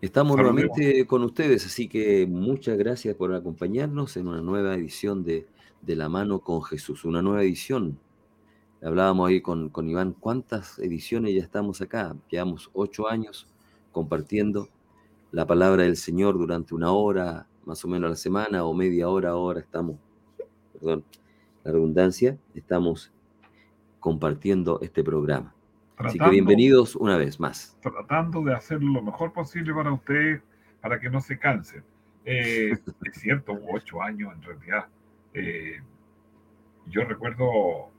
estamos 0.00 0.36
nuevamente 0.36 1.06
con 1.06 1.22
ustedes, 1.24 1.66
así 1.66 1.88
que 1.88 2.26
muchas 2.26 2.78
gracias 2.78 3.14
por 3.16 3.34
acompañarnos 3.34 4.16
en 4.16 4.28
una 4.28 4.40
nueva 4.40 4.74
edición 4.74 5.24
de 5.24 5.46
De 5.82 5.96
la 5.96 6.08
mano 6.08 6.40
con 6.40 6.62
Jesús, 6.62 7.04
una 7.04 7.22
nueva 7.22 7.42
edición. 7.42 7.98
Hablábamos 8.82 9.28
ahí 9.28 9.40
con, 9.40 9.70
con 9.70 9.88
Iván, 9.88 10.12
¿cuántas 10.12 10.78
ediciones 10.78 11.34
ya 11.34 11.42
estamos 11.42 11.80
acá? 11.80 12.16
Llevamos 12.30 12.70
ocho 12.74 13.08
años 13.08 13.46
compartiendo 13.92 14.68
la 15.32 15.46
palabra 15.46 15.84
del 15.84 15.96
Señor 15.96 16.36
durante 16.38 16.74
una 16.74 16.92
hora, 16.92 17.46
más 17.64 17.84
o 17.84 17.88
menos 17.88 18.08
a 18.08 18.10
la 18.10 18.16
semana, 18.16 18.64
o 18.64 18.74
media 18.74 19.08
hora, 19.08 19.30
ahora 19.30 19.60
estamos, 19.60 19.96
perdón, 20.72 21.04
la 21.64 21.72
redundancia, 21.72 22.38
estamos 22.54 23.12
compartiendo 24.00 24.80
este 24.82 25.04
programa. 25.04 25.54
Así 26.04 26.18
que 26.18 26.30
bienvenidos 26.30 26.96
una 26.96 27.16
vez 27.16 27.38
más. 27.38 27.76
Tratando 27.82 28.42
de 28.42 28.54
hacer 28.54 28.82
lo 28.82 29.02
mejor 29.02 29.32
posible 29.32 29.74
para 29.74 29.92
ustedes, 29.92 30.42
para 30.80 30.98
que 30.98 31.10
no 31.10 31.20
se 31.20 31.38
cansen. 31.38 31.84
Eh, 32.24 32.72
es 33.04 33.20
cierto, 33.20 33.58
ocho 33.70 34.02
años 34.02 34.32
en 34.34 34.42
realidad. 34.42 34.86
Eh, 35.34 35.80
yo 36.86 37.04
recuerdo, 37.04 37.90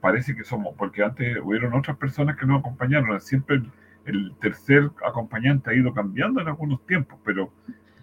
parece 0.00 0.34
que 0.34 0.44
somos, 0.44 0.74
porque 0.76 1.04
antes 1.04 1.38
hubieron 1.42 1.74
otras 1.74 1.96
personas 1.96 2.36
que 2.36 2.46
nos 2.46 2.60
acompañaron. 2.60 3.20
Siempre 3.20 3.62
el, 4.04 4.34
tercer 4.40 4.90
acompañante 5.04 5.70
ha 5.70 5.74
ido 5.74 5.92
cambiando 5.94 6.40
en 6.40 6.48
algunos 6.48 6.84
tiempos, 6.86 7.18
pero 7.24 7.52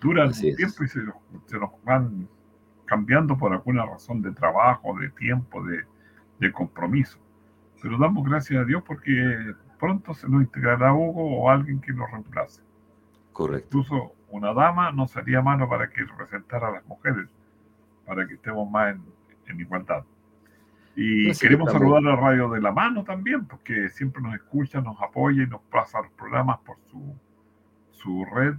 dura 0.02 0.26
un 0.26 0.34
tiempo 0.34 0.84
y 0.84 0.88
se, 0.88 1.02
se, 1.48 1.60
nos 1.60 1.72
van 1.84 2.28
cambiando 2.86 3.38
por 3.38 3.54
alguna 3.54 3.86
razón 3.86 4.22
de 4.22 4.32
trabajo, 4.32 4.98
de 5.00 5.10
tiempo, 5.10 5.64
de, 5.64 5.84
de 6.40 6.52
compromiso. 6.52 7.23
Pero 7.84 7.98
damos 7.98 8.24
gracias 8.24 8.62
a 8.62 8.64
Dios 8.64 8.82
porque 8.88 9.54
pronto 9.78 10.14
se 10.14 10.30
nos 10.30 10.42
integrará 10.42 10.94
Hugo 10.94 11.42
o 11.42 11.50
alguien 11.50 11.82
que 11.82 11.92
nos 11.92 12.10
reemplace. 12.10 12.62
Correcto. 13.34 13.78
Incluso 13.78 14.16
una 14.30 14.54
dama 14.54 14.94
no 14.94 15.06
sería 15.06 15.42
malo 15.42 15.68
para 15.68 15.90
que 15.90 16.06
representara 16.06 16.70
a 16.70 16.72
las 16.72 16.86
mujeres, 16.86 17.28
para 18.06 18.26
que 18.26 18.36
estemos 18.36 18.72
más 18.72 18.96
en, 19.48 19.60
igualdad. 19.60 20.06
Y 20.96 21.34
queremos 21.34 21.74
saludar 21.74 22.08
a 22.08 22.16
Radio 22.16 22.50
de 22.52 22.62
la 22.62 22.72
Mano 22.72 23.04
también, 23.04 23.46
porque 23.46 23.90
siempre 23.90 24.22
nos 24.22 24.34
escucha, 24.36 24.80
nos 24.80 25.02
apoya 25.02 25.44
y 25.44 25.48
nos 25.48 25.62
pasa 25.64 26.02
los 26.02 26.12
programas 26.12 26.60
por 26.60 26.78
su, 26.90 27.14
su 27.92 28.24
red 28.34 28.56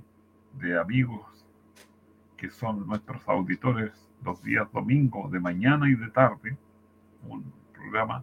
de 0.58 0.78
amigos 0.78 1.46
que 2.36 2.50
son 2.50 2.86
nuestros 2.86 3.26
auditores 3.26 3.90
los 4.22 4.42
días 4.42 4.70
domingos, 4.70 5.32
de 5.32 5.40
mañana 5.40 5.88
y 5.88 5.94
de 5.94 6.10
tarde. 6.10 6.58
Un 7.26 7.50
programa 7.72 8.22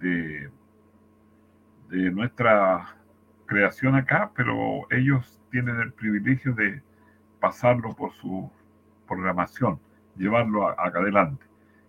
de, 0.00 0.50
nuestra 2.10 2.96
creación 3.46 3.94
acá, 3.94 4.32
pero 4.34 4.86
ellos 4.90 5.40
tienen 5.50 5.80
el 5.80 5.92
privilegio 5.92 6.52
de 6.52 6.82
pasarlo 7.38 7.94
por 7.94 8.12
su 8.14 8.50
programación, 9.06 9.78
llevarlo 10.16 10.68
acá 10.68 10.98
adelante. 10.98 11.44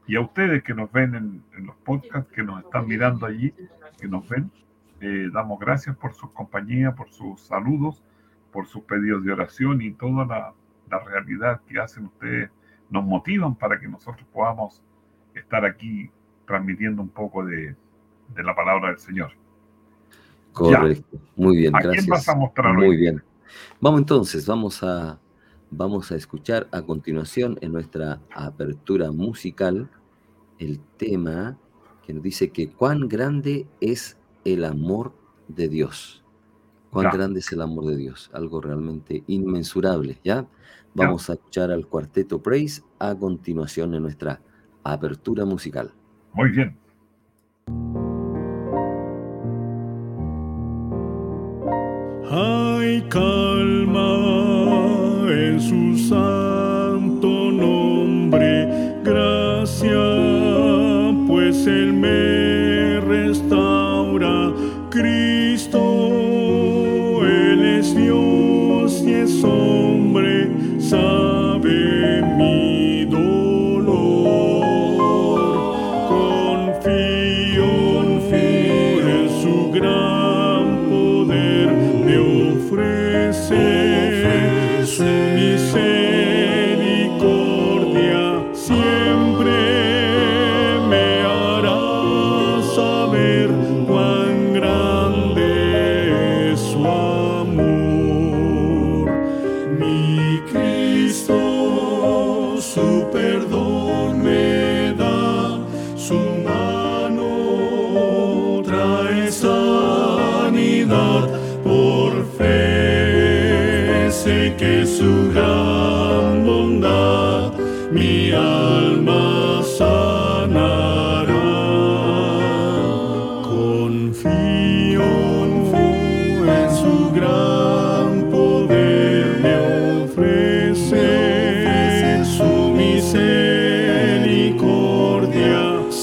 Y 0.06 0.16
a 0.16 0.22
ustedes 0.22 0.62
que 0.64 0.76
nos 0.76 0.92
ven 0.92 1.16
en, 1.16 1.66
los 1.66 1.76
podcasts, 1.78 2.32
que 2.32 2.44
nos 2.44 2.64
están 2.64 2.88
mirando 2.88 3.26
allí, 3.26 3.52
que 4.00 4.08
nos 4.08 4.28
ven, 4.30 4.52
eh, 5.02 5.30
damos 5.34 5.60
gracias 5.60 5.96
por 5.98 6.14
su 6.14 6.32
compañía, 6.32 6.94
por 6.94 7.10
sus 7.10 7.42
saludos, 7.42 8.04
por 8.52 8.68
sus 8.68 8.84
pedidos 8.84 9.24
de 9.24 9.34
oración 9.34 9.82
y 9.82 9.92
toda 9.92 10.26
la 10.26 11.00
realidad 11.00 11.62
que 11.68 11.80
hacen 11.80 12.06
ustedes 12.06 12.52
nos 12.90 13.04
motivan 13.04 13.56
para 13.56 13.80
que 13.80 13.88
nosotros 13.88 14.28
podamos 14.32 14.84
estar 15.34 15.66
aquí 15.66 16.10
transmitiendo 16.46 17.02
un 17.02 17.10
poco 17.10 17.44
de, 17.46 17.76
de 18.34 18.44
la 18.44 18.56
palabra 18.56 18.90
del 18.90 19.00
Señor. 19.00 19.32
Correcto. 20.54 21.18
Muy 21.36 21.58
bien, 21.58 21.76
¿A 21.76 21.80
gracias. 21.80 22.06
Quién 22.06 22.12
vas 22.12 22.30
a 22.30 22.36
mostrar 22.36 22.74
Muy 22.74 22.96
bien. 22.96 23.22
Vamos 23.82 24.00
entonces, 24.00 24.46
vamos 24.48 24.84
a, 24.84 25.20
vamos 25.70 26.12
a 26.12 26.16
escuchar 26.16 26.68
a 26.72 26.82
continuación 26.82 27.58
en 27.62 27.74
nuestra 27.74 28.20
apertura 28.34 29.12
musical 29.12 29.90
el 30.60 30.80
tema 30.98 31.58
que 32.06 32.14
nos 32.14 32.24
dice 32.24 32.50
que 32.52 32.70
cuán 32.70 33.08
grande 33.08 33.68
es 33.82 34.18
el 34.46 34.64
amor 34.64 35.14
de 35.48 35.68
Dios. 35.68 36.24
Cuán 36.92 37.12
grande 37.12 37.40
es 37.40 37.52
el 37.52 37.62
amor 37.62 37.88
de 37.88 37.98
Dios. 37.98 38.30
Algo 38.34 38.62
realmente 38.62 39.24
inmensurable, 39.28 40.18
¿ya? 40.24 40.48
Vamos 40.94 41.30
a 41.30 41.34
escuchar 41.34 41.72
al 41.72 41.88
cuarteto 41.88 42.42
Praise 42.42 42.82
a 43.00 43.14
continuación 43.14 43.94
en 43.96 44.04
nuestra 44.04 44.40
apertura 44.84 45.44
musical. 45.44 45.92
Muy 46.32 46.52
bien. 46.52 46.78
Hay 52.32 53.04
calma 53.08 54.18
en 55.30 55.62
su 55.62 55.96
santo 56.10 57.52
nombre, 57.52 58.96
gracia, 59.04 60.00
pues 61.28 61.68
Él 61.68 61.94
me 61.94 63.00
restaura. 63.02 64.52
Cristo, 64.90 65.80
Él 67.24 67.64
es 67.64 67.96
Dios 67.96 69.04
y 69.06 69.14
es 69.14 69.44
hombre, 69.44 70.50
sabe 70.80 71.45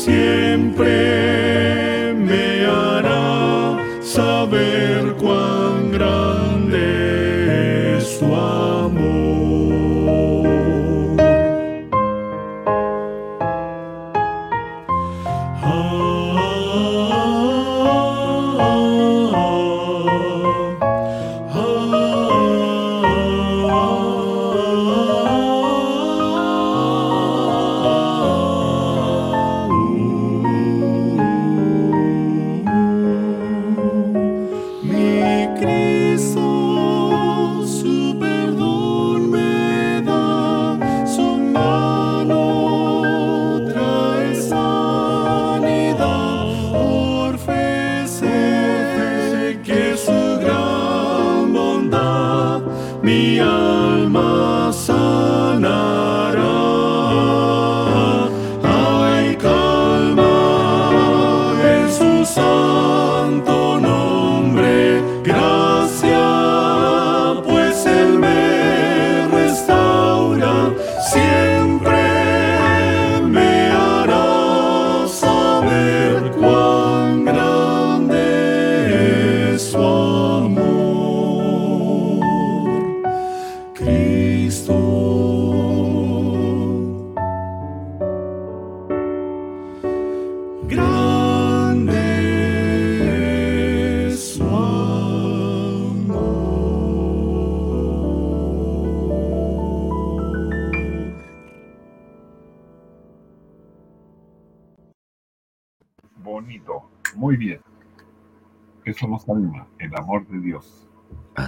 siempre. 0.04 1.21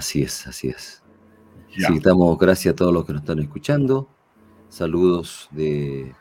Así 0.05 0.21
es, 0.21 0.47
así 0.47 0.69
es. 0.69 1.03
Ya. 1.79 1.89
Sí, 1.89 1.99
damos 1.99 2.37
gracias 2.39 2.75
a 2.75 2.77
todos 2.77 2.93
los 2.93 3.07
que 3.07 3.15
nos 3.15 3.23
están 3.23 3.39
escuchando. 3.39 4.07
Saludos 4.69 5.49
de 5.51 6.13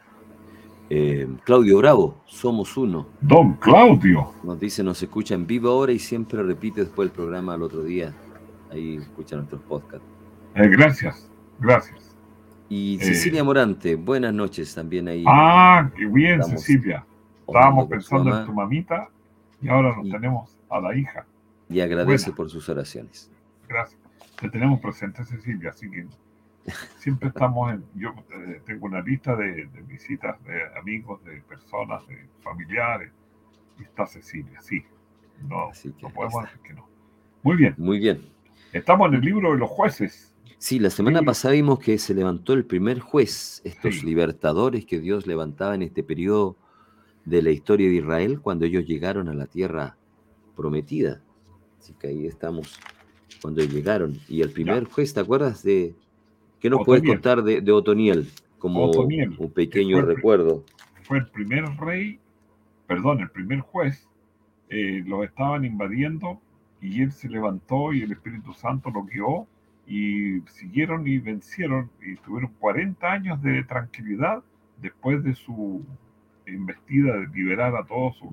eh, 0.90 1.28
Claudio 1.44 1.80
Bravo, 1.80 2.22
somos 2.26 2.78
uno. 2.78 3.10
Don 3.20 3.56
Claudio, 3.56 4.32
Nos 4.42 4.58
dice, 4.58 4.86
nos 4.86 5.04
escucha 5.04 5.36
en 5.36 5.46
vivo 5.46 5.70
ahora 5.70 5.92
y 5.92 6.00
siempre 6.00 6.42
repite 6.44 6.80
después 6.86 7.10
el 7.10 7.12
programa 7.14 7.56
al 7.56 7.64
otro 7.64 7.84
día. 7.84 8.14
Ahí 8.72 8.96
escucha 8.96 9.36
nuestros 9.36 9.62
podcasts. 9.64 10.08
eh, 10.56 10.70
gracias, 10.70 11.30
gracias. 11.60 12.16
Y 12.70 12.96
Eh. 13.02 13.04
Cecilia 13.04 13.44
Morante, 13.44 13.96
buenas 13.96 14.34
noches 14.34 14.74
también 14.74 15.10
ahí. 15.10 15.26
Ah, 15.28 15.92
qué 15.94 16.06
bien, 16.06 16.40
Estamos 16.40 16.62
Cecilia. 16.64 17.06
Estábamos 17.46 17.90
pensando 17.90 18.40
en 18.40 18.46
tu 18.46 18.54
mamita 18.54 19.10
y 19.62 19.68
ahora 19.68 19.94
nos 19.98 20.08
Y- 20.08 20.12
tenemos 20.12 20.56
a 20.70 20.80
la 20.80 20.96
hija. 20.96 21.26
Y 21.70 21.82
agradece 21.82 22.26
buena. 22.28 22.36
por 22.38 22.50
sus 22.50 22.70
oraciones. 22.70 23.30
Gracias. 23.74 24.00
Te 24.40 24.50
tenemos 24.50 24.80
presente, 24.80 25.24
Cecilia, 25.26 25.72
así 25.72 25.90
que 25.90 26.06
siempre 26.98 27.30
estamos 27.30 27.74
en. 27.74 27.84
Yo 27.96 28.10
eh, 28.32 28.62
tengo 28.66 28.86
una 28.86 29.02
lista 29.02 29.36
de, 29.36 29.66
de 29.66 29.82
visitas 29.82 30.42
de 30.44 30.62
amigos, 30.78 31.24
de 31.26 31.42
personas, 31.42 32.06
de 32.08 32.28
familiares, 32.44 33.12
y 33.80 33.84
está 33.84 34.06
Cecilia, 34.06 34.62
sí. 34.62 34.84
No, 35.50 35.72
no 36.02 36.10
podemos 36.10 36.44
decir 36.44 36.60
que 36.62 36.74
no. 36.74 36.88
Muy 37.42 37.58
bien, 37.58 37.74
Muy 37.78 38.00
bien. 38.00 38.22
estamos 38.72 39.08
en 39.10 39.16
el 39.16 39.22
libro 39.22 39.52
de 39.52 39.58
los 39.58 39.70
jueces. 39.70 40.34
Sí, 40.60 40.80
la 40.80 40.90
semana 40.90 41.20
Sí. 41.20 41.26
pasada 41.26 41.54
vimos 41.56 41.80
que 41.80 41.98
se 41.98 42.14
levantó 42.14 42.54
el 42.54 42.64
primer 42.66 43.00
juez, 43.00 43.62
estos 43.66 43.96
Sí. 43.96 44.06
libertadores 44.06 44.86
que 44.86 45.00
Dios 45.00 45.28
levantaba 45.28 45.76
en 45.76 45.82
este 45.82 46.04
periodo 46.04 46.56
de 47.26 47.42
la 47.42 47.50
historia 47.50 47.90
de 47.90 47.96
Israel 47.96 48.40
cuando 48.40 48.66
ellos 48.66 48.86
llegaron 48.86 49.28
a 49.28 49.34
la 49.34 49.48
tierra 49.48 49.98
prometida. 50.56 51.22
Así 51.80 51.94
que 51.96 52.08
ahí 52.08 52.28
estamos 52.28 52.80
cuando 53.44 53.62
llegaron. 53.62 54.18
Y 54.30 54.42
el 54.42 54.52
primer 54.52 54.86
juez, 54.86 55.14
¿te 55.14 55.20
acuerdas 55.20 55.62
de 55.64 55.94
qué 56.62 56.70
nos 56.70 56.86
puedes 56.86 57.04
contar 57.04 57.44
de, 57.44 57.60
de 57.62 57.72
Otoniel? 57.74 58.30
Como 58.58 58.86
Otoniel, 58.86 59.36
un 59.38 59.52
pequeño 59.52 59.98
que 59.98 60.04
fue 60.04 60.16
recuerdo. 60.16 60.64
Fue 61.04 61.18
el 61.20 61.28
primer 61.28 61.66
rey, 61.78 62.20
perdón, 62.88 63.20
el 63.20 63.30
primer 63.30 63.60
juez. 63.60 64.08
eh, 64.70 65.04
los 65.06 65.26
estaban 65.26 65.66
invadiendo 65.66 66.40
y 66.82 67.02
él 67.02 67.12
se 67.12 67.30
levantó 67.30 67.94
y 67.94 68.02
el 68.02 68.14
Espíritu 68.14 68.54
Santo 68.54 68.90
lo 68.90 69.04
guió 69.04 69.46
y 69.86 70.40
siguieron 70.48 71.06
y 71.08 71.18
vencieron 71.20 71.92
y 72.02 72.16
tuvieron 72.16 72.52
40 72.60 73.12
años 73.12 73.42
de 73.42 73.64
tranquilidad 73.66 74.42
después 74.82 75.24
de 75.24 75.36
su 75.36 75.84
investida 76.48 77.18
de 77.18 77.28
liberar 77.28 77.76
a 77.76 77.86
todos 77.86 78.18
sus 78.18 78.32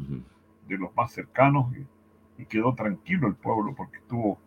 de 0.69 0.79
los 0.79 0.95
más 0.97 1.13
cercanos 1.13 1.67
y, 1.77 2.43
y 2.43 2.47
quedó 2.47 2.75
tranquilo 2.75 3.27
el 3.27 3.35
pueblo 3.35 3.75
porque 3.77 3.99
estuvo 3.99 4.39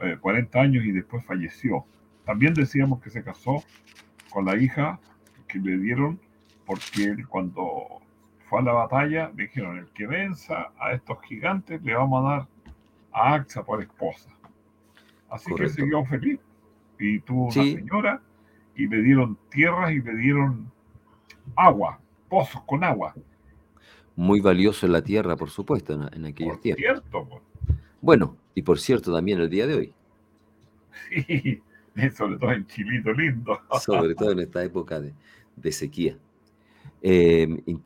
eh, 0.00 0.16
40 0.20 0.60
años 0.60 0.84
y 0.84 0.92
después 0.92 1.24
falleció. 1.24 1.84
También 2.24 2.54
decíamos 2.54 3.00
que 3.00 3.10
se 3.10 3.22
casó 3.22 3.62
con 4.30 4.44
la 4.44 4.56
hija 4.56 5.00
que 5.48 5.58
le 5.58 5.78
dieron 5.78 6.20
porque 6.66 7.04
él 7.04 7.26
cuando 7.26 8.00
fue 8.48 8.60
a 8.60 8.62
la 8.62 8.72
batalla 8.72 9.30
le 9.36 9.44
dijeron, 9.44 9.78
el 9.78 9.86
que 9.90 10.06
venza 10.06 10.70
a 10.78 10.92
estos 10.92 11.20
gigantes 11.22 11.82
le 11.82 11.94
vamos 11.94 12.24
a 12.24 12.28
dar 12.30 12.48
a 13.12 13.34
Axa 13.34 13.64
por 13.64 13.82
esposa. 13.82 14.30
Así 15.28 15.50
Correcto. 15.50 15.76
que 15.76 15.82
siguió 15.82 16.04
feliz 16.04 16.40
y 16.98 17.20
tuvo 17.20 17.44
una 17.44 17.52
señora 17.52 18.22
y 18.76 18.86
le 18.86 19.02
dieron 19.02 19.36
tierras 19.50 19.92
y 19.92 20.00
le 20.00 20.14
dieron 20.16 20.70
agua, 21.56 22.00
pozos 22.28 22.62
con 22.62 22.84
agua. 22.84 23.14
Muy 24.16 24.40
valioso 24.40 24.86
en 24.86 24.92
la 24.92 25.02
tierra, 25.02 25.36
por 25.36 25.50
supuesto, 25.50 25.94
en, 25.94 26.02
en 26.14 26.26
aquellos 26.26 26.54
Por 26.54 26.62
tiempos. 26.62 26.82
cierto, 26.82 27.26
pues. 27.28 27.42
Bueno, 28.00 28.36
y 28.54 28.62
por 28.62 28.78
cierto 28.80 29.12
también 29.12 29.40
el 29.40 29.50
día 29.50 29.66
de 29.66 29.74
hoy, 29.74 29.94
Sí, 31.96 32.10
sobre 32.16 32.38
todo 32.38 32.52
en 32.52 32.66
Chilito 32.66 33.12
lindo. 33.12 33.58
sobre 33.70 34.14
todo 34.14 34.32
en 34.32 34.40
esta 34.40 34.62
época 34.64 35.00
de, 35.00 35.14
de 35.56 35.72
sequía. 35.72 36.18
Eh, 37.02 37.62
y 37.66 37.78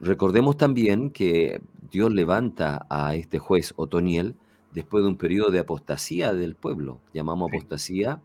recordemos 0.00 0.56
también 0.56 1.10
que 1.10 1.60
Dios 1.90 2.12
levanta 2.12 2.86
a 2.90 3.14
este 3.14 3.38
juez 3.38 3.72
Otoniel 3.76 4.36
después 4.72 5.04
de 5.04 5.08
un 5.10 5.18
periodo 5.18 5.50
de 5.50 5.60
apostasía 5.60 6.32
del 6.34 6.56
pueblo. 6.56 7.00
Llamamos 7.12 7.48
Sí. 7.50 7.56
apostasía 7.56 8.22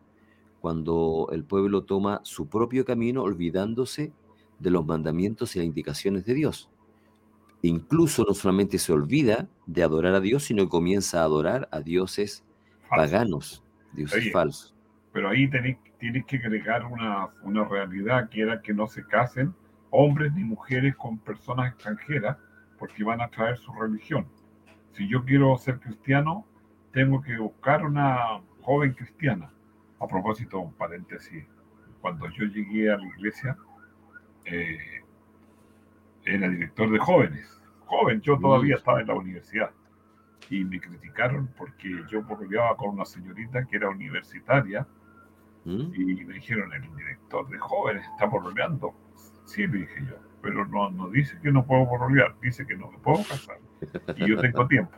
cuando 0.62 1.30
el 1.32 1.44
pueblo 1.46 1.84
toma 1.84 2.22
su 2.24 2.48
propio 2.50 2.86
camino 2.86 3.24
olvidándose 3.24 4.14
de 4.60 4.72
los 4.72 4.86
mandamientos 4.86 5.56
y 5.56 5.60
las 5.60 5.68
indicaciones 5.68 6.26
de 6.26 6.34
Dios. 6.34 6.70
Incluso 7.62 8.24
no 8.28 8.34
solamente 8.34 8.78
se 8.78 8.94
olvida 8.94 9.48
de 9.66 9.84
adorar 9.84 10.14
a 10.16 10.20
Dios, 10.20 10.44
sino 10.44 10.64
que 10.64 10.70
comienza 10.70 11.22
a 11.22 11.24
adorar 11.24 11.68
a 11.72 11.82
dioses 11.82 12.44
Falso. 12.88 13.12
paganos, 13.12 13.64
dioses 13.94 14.22
Oye, 14.22 14.32
falsos. 14.32 14.76
Pero 15.12 15.30
ahí 15.30 15.50
tenés, 15.50 15.78
tienes 16.00 16.26
que 16.26 16.38
agregar 16.38 16.86
una, 16.86 17.30
una 17.44 17.66
realidad 17.66 18.30
que 18.30 18.42
era 18.42 18.62
que 18.62 18.74
no 18.74 18.88
se 18.88 19.04
casen 19.06 19.54
hombres 19.90 20.34
ni 20.34 20.44
mujeres 20.44 20.96
con 20.96 21.18
personas 21.18 21.74
extranjeras 21.74 22.38
porque 22.78 23.04
van 23.04 23.22
a 23.22 23.30
traer 23.30 23.58
su 23.58 23.72
religión. 23.74 24.28
Si 24.92 25.08
yo 25.08 25.24
quiero 25.26 25.58
ser 25.58 25.80
cristiano, 25.80 26.46
tengo 26.92 27.22
que 27.22 27.38
buscar 27.38 27.86
una 27.86 28.42
joven 28.62 28.94
cristiana. 28.94 29.52
A 30.00 30.08
propósito, 30.08 30.60
un 30.60 30.74
paréntesis, 30.74 31.46
cuando 32.02 32.30
yo 32.30 32.46
llegué 32.46 32.92
a 32.92 32.98
la 32.98 33.08
iglesia, 33.08 33.58
eh, 34.46 34.97
era 36.36 36.50
director 36.50 36.92
de 36.92 37.00
jóvenes. 37.00 37.62
Joven, 37.86 38.22
yo 38.22 38.38
todavía 38.40 38.76
Mm. 38.76 38.78
estaba 38.78 39.02
en 39.02 39.08
la 39.08 39.14
universidad. 39.16 39.72
Y 40.50 40.64
me 40.64 40.80
criticaron 40.80 41.50
porque 41.58 42.04
yo 42.10 42.26
peleaba 42.26 42.76
con 42.78 42.90
una 42.92 43.06
señorita 43.06 43.66
que 43.66 43.76
era 43.78 43.90
universitaria 43.90 44.88
¿Mm? 45.66 45.94
y 45.94 46.26
me 46.26 46.34
dijeron, 46.36 46.72
el 46.74 46.82
director 46.96 47.48
de 47.50 47.58
jóvenes 47.58 48.06
está 48.14 48.30
pololeando. 48.30 48.94
Sí, 49.46 49.68
le 49.68 49.80
dije 49.80 50.06
yo, 50.10 50.16
pero 50.42 50.66
no, 50.66 50.90
no 50.92 51.10
dice 51.10 51.38
que 51.42 51.52
no 51.52 51.66
puedo 51.66 51.90
pololear, 51.90 52.36
dice 52.42 52.66
que 52.66 52.76
no 52.78 52.90
me 52.92 52.98
puedo 53.00 53.24
casar. 53.28 53.58
Y 54.16 54.28
yo 54.28 54.40
tengo 54.40 54.66
tiempo. 54.68 54.96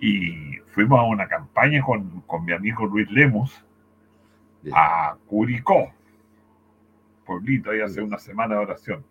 Y 0.00 0.56
fuimos 0.68 0.98
a 0.98 1.02
una 1.04 1.28
campaña 1.28 1.82
con, 1.84 2.22
con 2.22 2.44
mi 2.44 2.52
amigo 2.52 2.86
Luis 2.86 3.10
Lemos 3.10 3.64
a 4.72 5.16
Curicó, 5.26 5.92
pueblito, 7.24 7.70
ahí 7.70 7.80
hace 7.80 8.00
una 8.02 8.18
semana 8.18 8.56
de 8.56 8.60
oración. 8.62 9.04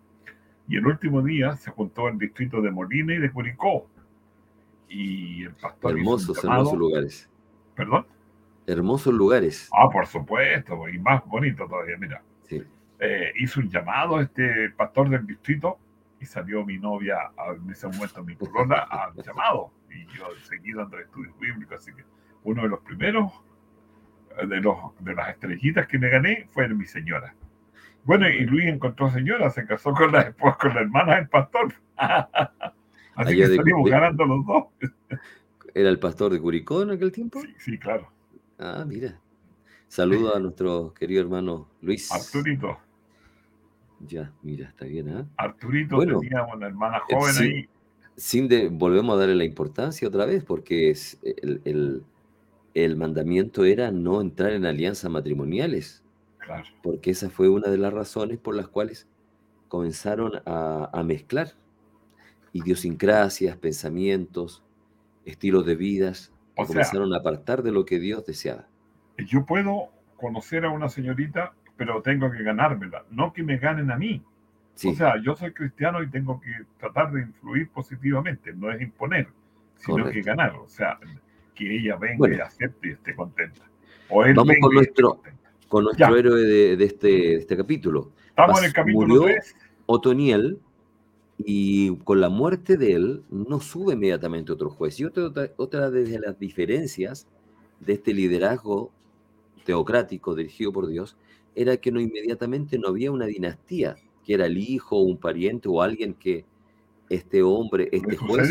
Y 0.70 0.76
el 0.76 0.86
último 0.86 1.20
día 1.20 1.56
se 1.56 1.72
juntó 1.72 2.06
el 2.06 2.16
distrito 2.16 2.62
de 2.62 2.70
Molina 2.70 3.12
y 3.12 3.18
de 3.18 3.32
Curicó. 3.32 3.88
Y 4.88 5.42
el 5.42 5.54
pastor 5.54 5.98
Hermosos, 5.98 6.44
hermosos 6.44 6.78
lugares. 6.78 7.28
Perdón. 7.74 8.06
Hermosos 8.68 9.12
lugares. 9.12 9.68
Ah, 9.72 9.90
por 9.90 10.06
supuesto, 10.06 10.88
y 10.88 10.96
más 11.00 11.26
bonito 11.26 11.66
todavía, 11.66 11.96
mira. 11.98 12.22
Sí. 12.44 12.62
eh, 13.00 13.32
hizo 13.40 13.58
un 13.58 13.68
llamado 13.68 14.20
este 14.20 14.70
pastor 14.70 15.08
del 15.08 15.26
distrito 15.26 15.76
y 16.20 16.26
salió 16.26 16.64
mi 16.64 16.78
novia, 16.78 17.16
en 17.56 17.68
ese 17.68 17.88
momento 17.88 18.22
mi 18.22 18.36
polola, 18.36 18.78
al 18.90 19.14
llamado. 19.24 19.72
Y 19.90 20.06
yo 20.16 20.24
seguí 20.48 20.72
dando 20.72 21.00
estudios 21.00 21.36
bíblicos, 21.40 21.78
así 21.78 21.92
que 21.92 22.04
uno 22.44 22.62
de 22.62 22.68
los 22.68 22.78
primeros 22.80 23.32
eh, 24.40 24.46
de, 24.46 24.60
los, 24.60 24.76
de 25.00 25.14
las 25.16 25.30
estrellitas 25.30 25.88
que 25.88 25.98
me 25.98 26.10
gané 26.10 26.46
fue 26.52 26.68
mi 26.68 26.86
señora. 26.86 27.34
Bueno, 28.04 28.28
y 28.28 28.40
Luis 28.46 28.66
encontró 28.66 29.10
señora, 29.10 29.50
se 29.50 29.66
casó 29.66 29.92
con 29.92 30.12
la 30.12 30.22
esposa, 30.22 30.56
con 30.60 30.74
la 30.74 30.80
hermana 30.80 31.16
del 31.16 31.28
pastor. 31.28 31.74
Así 31.96 33.34
Allá 33.34 33.48
que 33.48 33.56
salimos 33.56 33.84
de- 33.84 33.90
ganando 33.90 34.24
los 34.24 34.46
dos. 34.46 34.64
¿Era 35.74 35.88
el 35.90 35.98
pastor 35.98 36.32
de 36.32 36.40
Curicó 36.40 36.82
en 36.82 36.90
aquel 36.90 37.12
tiempo? 37.12 37.40
Sí, 37.42 37.54
sí, 37.58 37.78
claro. 37.78 38.10
Ah, 38.58 38.84
mira. 38.86 39.20
Saludo 39.88 40.34
a 40.34 40.38
nuestro 40.38 40.94
querido 40.94 41.20
hermano 41.22 41.68
Luis. 41.82 42.10
Arturito. 42.12 42.78
Ya, 44.06 44.32
mira, 44.42 44.68
está 44.68 44.86
bien, 44.86 45.08
¿eh? 45.08 45.24
Arturito 45.36 45.96
Bueno, 45.96 46.20
tenía 46.20 46.42
una 46.44 46.66
hermana 46.66 46.98
eh, 47.08 47.14
joven 47.14 47.34
ahí. 47.38 47.68
Sin 48.16 48.48
de, 48.48 48.68
volvemos 48.68 49.14
a 49.16 49.18
darle 49.20 49.34
la 49.34 49.44
importancia 49.44 50.08
otra 50.08 50.26
vez, 50.26 50.42
porque 50.44 50.90
es 50.90 51.18
el, 51.22 51.60
el- 51.64 52.02
el 52.72 52.96
mandamiento 52.96 53.64
era 53.64 53.90
no 53.90 54.20
entrar 54.20 54.52
en 54.52 54.64
alianzas 54.64 55.10
matrimoniales, 55.10 56.04
Claro. 56.40 56.64
porque 56.82 57.10
esa 57.12 57.30
fue 57.30 57.48
una 57.48 57.68
de 57.68 57.78
las 57.78 57.92
razones 57.92 58.38
por 58.38 58.54
las 58.56 58.66
cuales 58.68 59.06
comenzaron 59.68 60.32
a, 60.46 60.90
a 60.92 61.02
mezclar 61.04 61.48
idiosincrasias, 62.52 63.56
pensamientos, 63.56 64.62
estilos 65.24 65.66
de 65.66 65.76
vidas, 65.76 66.32
sea- 66.56 66.66
comenzaron 66.66 67.14
a 67.14 67.18
apartar 67.18 67.62
de 67.62 67.72
lo 67.72 67.84
que 67.84 67.98
Dios 67.98 68.24
deseaba. 68.26 68.66
Yo 69.18 69.44
puedo 69.46 69.90
conocer 70.16 70.64
a 70.64 70.70
una 70.70 70.88
señorita, 70.88 71.52
pero 71.76 72.02
tengo 72.02 72.30
que 72.30 72.42
ganármela, 72.42 73.04
no 73.10 73.32
que 73.32 73.42
me 73.42 73.58
ganen 73.58 73.90
a 73.90 73.96
mí. 73.96 74.22
Sí, 74.74 74.88
O 74.88 74.94
sea, 74.94 75.14
yo 75.22 75.36
soy 75.36 75.52
cristiano 75.52 76.02
y 76.02 76.08
tengo 76.10 76.40
que 76.40 76.50
tratar 76.78 77.12
de 77.12 77.22
influir 77.22 77.68
positivamente, 77.70 78.52
no 78.52 78.70
es 78.72 78.80
imponer, 78.80 79.28
sino 79.76 80.08
que 80.10 80.22
ganar. 80.22 80.54
O 80.56 80.68
sea, 80.68 80.98
que 81.54 81.76
ella 81.76 81.96
venga 81.96 82.16
Bueno. 82.18 82.36
y 82.36 82.40
acepte 82.40 82.88
y 82.88 82.92
esté 82.92 83.14
contenta. 83.14 83.62
O 84.08 84.24
él 84.24 84.34
Vamos 84.34 84.56
con 84.60 84.74
nuestro-. 84.74 85.20
Con 85.70 85.84
nuestro 85.84 86.10
Ya. 86.12 86.18
héroe 86.18 86.40
de, 86.42 86.76
de 86.76 86.84
este, 86.84 87.06
de 87.06 87.34
este 87.36 87.56
capítulo. 87.56 88.10
Estamos 88.26 88.58
en 88.58 88.64
el 88.66 88.72
capítulo 88.72 89.06
murió 89.06 89.22
3. 89.22 89.56
Otoniel, 89.86 90.58
y 91.38 91.96
con 91.98 92.20
la 92.20 92.28
muerte 92.28 92.76
de 92.76 92.92
él 92.92 93.22
no 93.30 93.60
sube 93.60 93.94
inmediatamente 93.94 94.52
otro 94.52 94.68
juez. 94.68 94.98
Y 95.00 95.04
otra, 95.04 95.90
de 95.90 96.18
las 96.18 96.38
diferencias 96.38 97.28
de 97.78 97.94
este 97.94 98.12
liderazgo 98.12 98.90
teocrático 99.64 100.34
dirigido 100.34 100.72
por 100.72 100.88
Dios 100.88 101.16
era 101.54 101.76
que 101.76 101.92
no 101.92 102.00
inmediatamente 102.00 102.78
no 102.78 102.88
había 102.88 103.12
una 103.12 103.26
dinastía, 103.26 103.96
que 104.24 104.34
era 104.34 104.46
el 104.46 104.58
hijo, 104.58 104.98
un 104.98 105.18
pariente 105.18 105.68
o 105.68 105.82
alguien 105.82 106.14
que 106.14 106.44
este 107.08 107.42
hombre, 107.42 107.88
este 107.92 108.16
juez, 108.16 108.50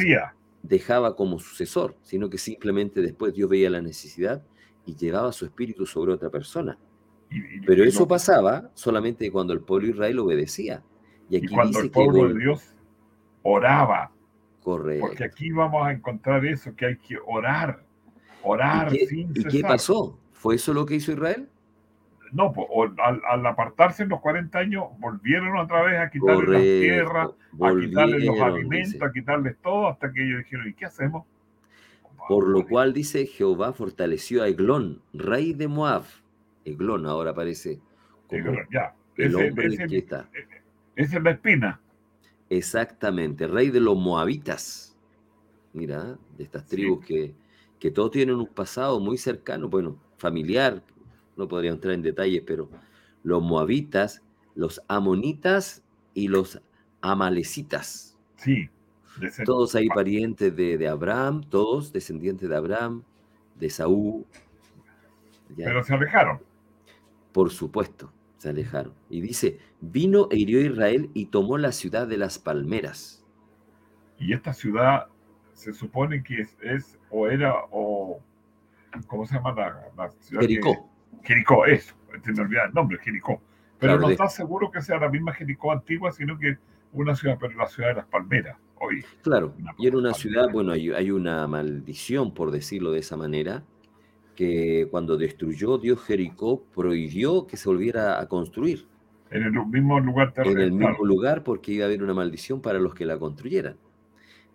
dejaba 0.63 1.15
como 1.17 1.37
sucesor, 1.37 1.95
sino 2.01 2.29
que 2.29 2.37
simplemente 2.37 3.01
después 3.01 3.33
Dios 3.33 3.49
veía 3.49 3.69
la 3.69 3.81
necesidad 3.81 4.41
y 4.85 4.95
llevaba 4.95 5.33
su 5.33 5.45
espíritu 5.45 5.85
sobre 5.85 6.13
otra 6.13 6.29
persona. 6.29 6.77
Pero 7.65 7.83
eso 7.83 8.07
pasaba 8.07 8.71
solamente 8.73 9.31
cuando 9.31 9.53
el 9.53 9.61
pueblo 9.61 9.87
de 9.87 9.93
Israel 9.93 10.19
obedecía. 10.19 10.83
Y 11.29 11.35
Y 11.35 11.37
aquí 11.37 11.47
cuando 11.53 11.79
dice 11.79 11.85
el 11.85 11.91
pueblo 11.91 12.27
de 12.33 12.39
Dios 12.39 12.73
oraba, 13.43 14.11
correcto. 14.63 15.07
porque 15.07 15.23
aquí 15.23 15.51
vamos 15.51 15.85
a 15.87 15.91
encontrar 15.91 16.45
eso, 16.45 16.75
que 16.75 16.85
hay 16.87 16.97
que 16.97 17.17
orar, 17.25 17.83
orar 18.41 18.93
¿Y 18.93 18.99
qué, 18.99 19.07
sin 19.07 19.31
y 19.35 19.43
qué 19.45 19.61
pasó? 19.61 20.17
¿Fue 20.33 20.55
eso 20.55 20.73
lo 20.73 20.85
que 20.85 20.95
hizo 20.95 21.11
Israel? 21.11 21.47
No, 22.31 22.51
pues, 22.53 22.67
al, 23.03 23.21
al 23.27 23.45
apartarse 23.45 24.03
en 24.03 24.09
los 24.09 24.19
40 24.21 24.57
años, 24.59 24.85
volvieron 24.99 25.57
otra 25.57 25.81
vez 25.83 25.99
a 25.99 26.09
quitarles 26.09 26.49
las 26.49 26.61
tierras, 26.61 27.29
Correcto. 27.57 27.65
a 27.65 27.79
quitarles 27.79 28.23
los 28.25 28.39
alimentos, 28.39 28.93
dice. 28.93 29.05
a 29.05 29.11
quitarles 29.11 29.57
todo, 29.61 29.87
hasta 29.87 30.11
que 30.11 30.23
ellos 30.25 30.39
dijeron, 30.43 30.67
¿y 30.67 30.73
qué 30.73 30.85
hacemos? 30.85 31.25
Por 32.27 32.47
lo 32.47 32.67
cual 32.67 32.93
dice 32.93 33.25
Jehová 33.25 33.73
fortaleció 33.73 34.43
a 34.43 34.47
Eglón, 34.47 35.01
rey 35.13 35.53
de 35.53 35.67
Moab. 35.67 36.03
Eglón 36.71 37.05
ahora 37.05 37.31
aparece 37.31 37.79
como 38.27 38.43
Digo, 38.43 38.55
ya, 38.71 38.93
el 39.17 39.27
ese- 39.35 39.49
hombre 39.49 39.67
ese- 39.67 39.87
que 39.87 39.97
está. 39.97 40.29
esa 40.95 41.17
es 41.17 41.23
la 41.23 41.31
espina. 41.31 41.79
Exactamente, 42.49 43.47
rey 43.47 43.69
de 43.69 43.79
los 43.79 43.97
moabitas. 43.97 44.97
Mira, 45.73 46.17
de 46.37 46.43
estas 46.43 46.63
Sí. 46.63 46.75
tribus 46.77 47.05
que, 47.05 47.33
que 47.79 47.91
todos 47.91 48.11
tienen 48.11 48.35
un 48.35 48.47
pasado 48.47 48.99
muy 48.99 49.17
cercano, 49.17 49.69
bueno, 49.69 49.97
familiar, 50.17 50.81
no 51.37 51.47
podría 51.47 51.71
entrar 51.71 51.93
en 51.93 52.01
detalles, 52.01 52.43
pero 52.45 52.69
los 53.23 53.41
moabitas, 53.41 54.21
los 54.55 54.81
amonitas 54.87 55.83
y 56.13 56.27
los 56.27 56.59
amalecitas. 57.01 58.17
Sí. 58.35 58.69
Todos 59.45 59.75
ahí 59.75 59.87
parientes 59.89 60.55
de, 60.55 60.77
de 60.77 60.87
Abraham, 60.87 61.43
todos 61.49 61.91
descendientes 61.93 62.49
de 62.49 62.55
Abraham, 62.55 63.03
de 63.59 63.69
Saúl. 63.69 64.25
¿ya? 65.55 65.65
Pero 65.65 65.83
se 65.83 65.93
alejaron. 65.93 66.39
Por 67.31 67.51
supuesto, 67.51 68.11
se 68.37 68.49
alejaron. 68.49 68.93
Y 69.09 69.21
dice, 69.21 69.59
vino 69.81 70.27
e 70.31 70.37
hirió 70.37 70.59
a 70.59 70.63
Israel 70.63 71.09
y 71.13 71.27
tomó 71.27 71.57
la 71.57 71.71
ciudad 71.71 72.07
de 72.07 72.17
las 72.17 72.39
palmeras. 72.39 73.23
Y 74.17 74.33
esta 74.33 74.53
ciudad 74.53 75.07
se 75.53 75.73
supone 75.73 76.23
que 76.23 76.41
es, 76.41 76.57
es 76.61 76.97
o 77.09 77.27
era, 77.27 77.53
o. 77.71 78.19
¿Cómo 79.07 79.25
se 79.25 79.35
llama 79.35 79.53
la, 79.53 79.81
la 79.95 80.09
ciudad? 80.19 80.41
que- 80.41 80.47
Jericó. 80.47 80.89
Jericó, 81.23 81.65
eso. 81.65 81.95
Se 82.23 82.31
me 82.33 82.41
olvida 82.41 82.65
el 82.65 82.73
nombre, 82.73 82.97
Jericó. 82.99 83.41
Pero 83.77 83.93
Claro, 83.93 84.01
no 84.01 84.07
de- 84.07 84.13
está 84.13 84.27
seguro 84.27 84.71
que 84.71 84.81
sea 84.81 84.97
la 84.99 85.09
misma 85.09 85.33
Jericó 85.33 85.71
antigua, 85.71 86.11
sino 86.11 86.37
que 86.39 86.57
una 86.91 87.15
ciudad, 87.15 87.37
pero 87.39 87.55
la 87.55 87.67
ciudad 87.67 87.89
de 87.89 87.95
las 87.95 88.05
palmeras, 88.07 88.57
hoy. 88.79 89.05
Claro, 89.21 89.53
y 89.77 89.87
era 89.87 89.97
una 89.97 90.13
ciudad, 90.13 90.49
bueno, 90.51 90.71
hay, 90.71 90.89
hay 90.91 91.11
una 91.11 91.45
maldición, 91.47 92.33
por 92.33 92.51
decirlo 92.51 92.91
de 92.91 92.99
esa 92.99 93.15
manera, 93.15 93.63
que 94.39 94.87
cuando 94.89 95.17
destruyó 95.17 95.77
Dios 95.77 95.99
Jericó, 95.99 96.63
prohibió 96.73 97.45
que 97.45 97.57
se 97.57 97.67
volviera 97.67 98.21
a 98.21 98.29
construir 98.29 98.87
En 99.31 99.43
el 99.43 99.51
mismo 99.65 99.99
lugar 99.99 100.29
en 100.29 100.33
terrestre. 100.33 100.63
el 100.63 100.71
mismo 100.71 101.03
lugar 101.05 101.43
porque 101.43 101.73
iba 101.73 101.83
a 101.83 101.87
haber 101.87 102.01
una 102.01 102.13
maldición 102.13 102.61
para 102.61 102.79
los 102.79 102.93
que 102.93 103.05
la 103.05 103.19
construyeran. 103.19 103.75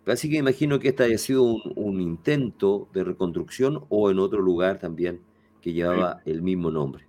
Así 0.07 0.27
que 0.27 0.37
imagino 0.37 0.79
que 0.79 0.87
este 0.87 1.03
haya 1.03 1.19
sido 1.19 1.43
un, 1.43 1.61
un 1.75 2.01
intento 2.01 2.89
de 2.93 3.03
reconstrucción 3.03 3.85
o 3.89 4.09
en 4.09 4.17
otro 4.17 4.41
lugar 4.41 4.79
también 4.79 5.21
que 5.61 5.71
llevaba 5.71 6.19
el 6.25 6.41
mismo 6.41 6.71
nombre. 6.71 7.05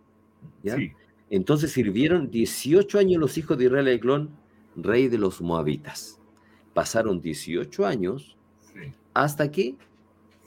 ¿ya? 0.62 0.76
Sí, 0.76 0.92
Entonces 1.30 1.72
sirvieron 1.72 2.30
18 2.30 2.98
años 2.98 3.18
los 3.18 3.38
hijos 3.38 3.56
de 3.56 3.64
Israel 3.64 3.88
a 3.88 4.82
rey 4.82 5.08
de 5.08 5.16
los 5.16 5.40
moabitas. 5.40 6.20
Pasaron 6.74 7.22
18 7.22 7.86
años 7.86 8.36
sí. 8.74 8.92
hasta 9.14 9.50
que 9.50 9.76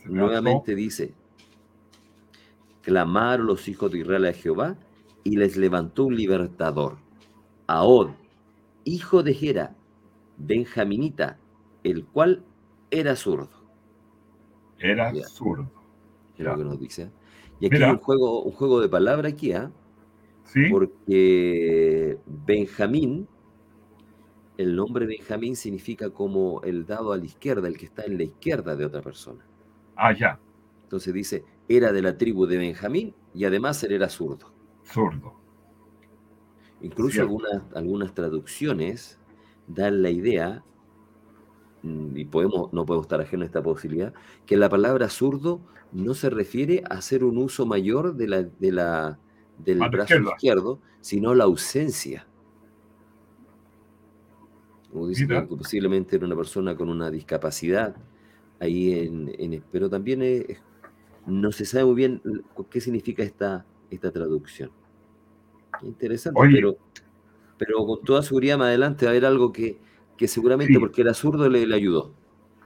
nuevamente 0.06 0.76
dice, 0.76 1.16
clamaron 2.82 3.48
los 3.48 3.68
hijos 3.68 3.92
de 3.92 4.00
Israel 4.00 4.26
a 4.26 4.34
Jehová 4.34 4.78
y 5.24 5.38
les 5.38 5.58
levantó 5.58 6.06
un 6.06 6.16
libertador, 6.16 6.98
Ahod, 7.68 8.12
hijo 8.86 9.24
de 9.24 9.34
Gera, 9.34 9.76
benjaminita, 10.38 11.40
el 11.84 12.06
cual 12.06 12.46
era 12.92 13.16
zurdo. 13.16 13.50
Era 14.80 15.12
Ya. 15.12 15.28
zurdo. 15.28 15.72
Es 16.38 16.46
lo 16.48 16.56
que 16.58 16.64
nos 16.64 16.80
dice. 16.80 17.12
Y 17.60 17.68
aquí 17.68 17.76
Mira. 17.76 17.86
hay 17.86 17.92
un 17.94 18.00
juego, 18.00 18.44
un 18.44 18.52
juego 18.54 18.82
de 18.82 18.90
palabra 18.90 19.30
aquí, 19.30 19.52
¿ah? 19.54 19.72
Sí, 20.44 20.66
porque 20.68 22.22
Benjamín, 22.26 23.30
el 24.58 24.76
nombre 24.76 25.08
Benjamín 25.08 25.56
significa 25.56 26.12
como 26.12 26.62
el 26.62 26.86
dado 26.86 27.14
a 27.14 27.18
la 27.18 27.26
izquierda, 27.26 27.68
el 27.68 27.78
que 27.80 27.86
está 27.86 28.04
en 28.06 28.18
la 28.18 28.24
izquierda 28.26 28.76
de 28.76 28.86
otra 28.86 29.02
persona. 29.02 29.50
ah, 29.96 30.12
ya, 30.14 30.40
Entonces 30.84 31.14
dice, 31.14 31.46
era 31.70 31.94
de 31.94 32.02
la 32.02 32.18
tribu 32.18 32.46
de 32.48 32.58
Benjamín 32.58 33.16
y 33.34 33.46
además 33.46 33.82
él 33.84 33.94
era 33.94 34.10
zurdo. 34.10 34.52
zurdo. 34.84 35.36
Incluso 36.82 37.22
algunas, 37.22 37.62
algunas 37.76 38.14
traducciones 38.14 39.20
dan 39.68 40.02
la 40.02 40.10
idea, 40.10 40.64
mm, 41.84 42.18
y 42.18 42.26
podemos, 42.26 42.74
no 42.74 42.86
podemos 42.86 43.06
estar 43.06 43.22
ajenos 43.22 43.44
a 43.44 43.46
esta 43.48 43.62
posibilidad, 43.64 44.14
que 44.46 44.58
la 44.58 44.68
palabra 44.70 45.10
zurdo 45.10 45.62
no 45.92 46.14
se 46.14 46.30
refiere 46.30 46.84
a 46.90 46.96
hacer 46.96 47.24
un 47.24 47.38
uso 47.38 47.66
mayor 47.66 48.16
de 48.16 48.28
la, 48.28 48.44
de 48.44 48.72
la, 48.72 49.20
del 49.58 49.78
brazo 49.80 50.14
izquierda. 50.16 50.32
izquierdo, 50.36 50.80
sino 51.02 51.36
la 51.36 51.44
ausencia. 51.46 52.26
Como 54.92 55.08
dice 55.08 55.28
Mira. 55.28 55.48
que 55.48 55.56
posiblemente 55.56 56.16
era 56.16 56.26
una 56.26 56.36
persona 56.36 56.76
con 56.76 56.90
una 56.90 57.12
discapacidad 57.12 57.96
ahí 58.60 58.92
en, 59.00 59.32
en- 59.38 59.64
pero 59.72 59.90
también 59.90 60.22
es- 60.24 60.62
no 61.30 61.52
se 61.52 61.66
sabe 61.66 61.86
muy 61.86 61.96
bien 61.96 62.22
qué 62.70 62.82
significa 62.82 63.24
esta, 63.24 63.66
esta 63.90 64.12
traducción. 64.12 64.72
Qué 65.80 65.88
interesante, 65.88 66.40
Oye. 66.40 66.56
pero, 66.56 66.78
pero 67.58 67.86
con 67.86 68.04
toda 68.04 68.22
seguridad 68.24 68.58
más 68.58 68.68
adelante 68.68 69.06
va 69.06 69.10
a 69.10 69.14
haber 69.14 69.26
algo 69.26 69.52
que, 69.52 69.78
que 70.18 70.28
seguramente 70.28 70.74
Sí. 70.74 70.80
porque 70.80 71.02
era 71.02 71.14
zurdo 71.14 71.48
le, 71.50 71.66
le 71.66 71.76
ayudó. 71.76 72.14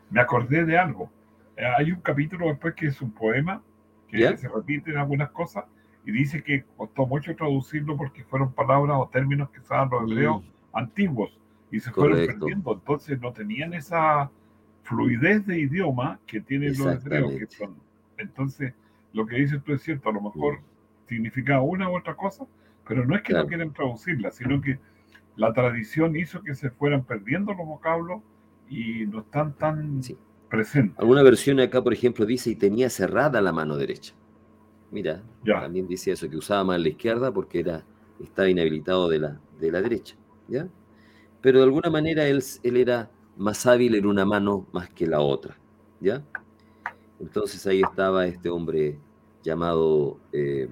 Me 0.10 0.22
acordé 0.22 0.66
de 0.66 0.78
algo. 0.78 1.10
Eh, 1.58 1.64
hay 1.78 1.92
un 1.92 2.02
capítulo 2.02 2.48
después 2.48 2.74
que 2.76 2.88
es 2.88 3.02
un 3.02 3.12
poema 3.12 3.62
que 4.08 4.20
¿Ya? 4.20 4.38
se 4.38 4.48
repiten 4.48 4.98
algunas 4.98 5.30
cosas 5.32 5.66
y 6.06 6.12
dice 6.12 6.44
que 6.44 6.66
costó 6.78 7.06
mucho 7.06 7.36
traducirlo 7.36 7.96
porque 7.98 8.24
fueron 8.24 8.52
palabras 8.54 8.98
o 9.00 9.10
términos 9.12 9.50
que 9.50 9.60
usaban 9.60 9.90
los 9.90 10.12
hebreos 10.12 10.42
Mm, 10.44 10.78
antiguos 10.78 11.40
y 11.72 11.80
se 11.80 11.92
fueron 11.92 12.18
perdiendo. 12.26 12.74
Entonces 12.74 13.20
no 13.22 13.32
tenían 13.32 13.74
esa 13.74 14.30
fluidez 14.84 15.46
de 15.46 15.60
idioma 15.60 16.20
que 16.28 16.42
tienen 16.42 16.70
los 16.78 16.80
hebreos. 17.06 17.32
Que 17.32 17.44
Exactamente. 17.44 17.56
son. 17.58 17.76
Entonces, 18.18 18.74
lo 19.14 19.26
que 19.26 19.38
dices 19.38 19.64
tú 19.64 19.74
es 19.74 19.82
cierto, 19.82 20.10
a 20.10 20.14
lo 20.14 20.22
mejor 20.22 20.60
significa 21.08 21.62
una 21.62 21.90
u 21.90 21.98
otra 21.98 22.16
cosa, 22.16 22.46
pero 22.88 23.06
no 23.06 23.16
es 23.16 23.22
que 23.22 23.30
Claro. 23.30 23.44
no 23.44 23.50
quieren 23.50 23.74
traducirla, 23.74 24.32
sino 24.32 24.62
que 24.62 24.80
la 25.36 25.54
tradición 25.54 26.16
hizo 26.16 26.42
que 26.42 26.56
se 26.56 26.70
fueran 26.70 27.04
perdiendo 27.04 27.54
los 27.54 27.66
vocablos 27.66 28.22
y 28.70 29.06
no 29.08 29.20
están 29.22 29.54
tan 29.54 30.02
Sí. 30.04 30.18
presentes. 30.50 30.98
Alguna 31.00 31.24
versión 31.24 31.60
acá, 31.60 31.82
por 31.82 31.94
ejemplo, 31.94 32.26
dice 32.26 32.52
y 32.52 32.56
tenía 32.56 32.90
cerrada 32.90 33.42
la 33.42 33.52
mano 33.52 33.76
derecha. 33.78 34.14
Mira, 34.92 35.24
Ya. 35.44 35.62
también 35.62 35.88
dice 35.88 36.12
eso, 36.12 36.30
que 36.30 36.38
usaba 36.38 36.64
más 36.64 36.80
la 36.80 36.90
izquierda 36.90 37.32
porque 37.34 37.60
era, 37.62 37.84
estaba 38.20 38.48
inhabilitado 38.50 39.10
de 39.10 39.20
la, 39.20 39.40
de 39.60 39.72
la 39.72 39.82
derecha. 39.82 40.16
¿ya? 40.48 40.68
Pero 41.42 41.60
de 41.60 41.66
alguna 41.66 41.90
manera 41.90 42.28
él, 42.28 42.44
él 42.64 42.78
era 42.78 43.10
más 43.38 43.66
hábil 43.66 43.96
en 43.96 44.06
una 44.06 44.26
mano 44.26 44.68
más 44.72 44.90
que 44.90 45.08
la 45.08 45.20
otra. 45.20 45.58
¿ya? 46.00 46.22
Entonces 47.24 47.66
ahí 47.68 47.82
estaba 47.82 48.26
este 48.28 48.50
hombre 48.50 49.00
llamado 49.44 50.18
eh, 50.34 50.68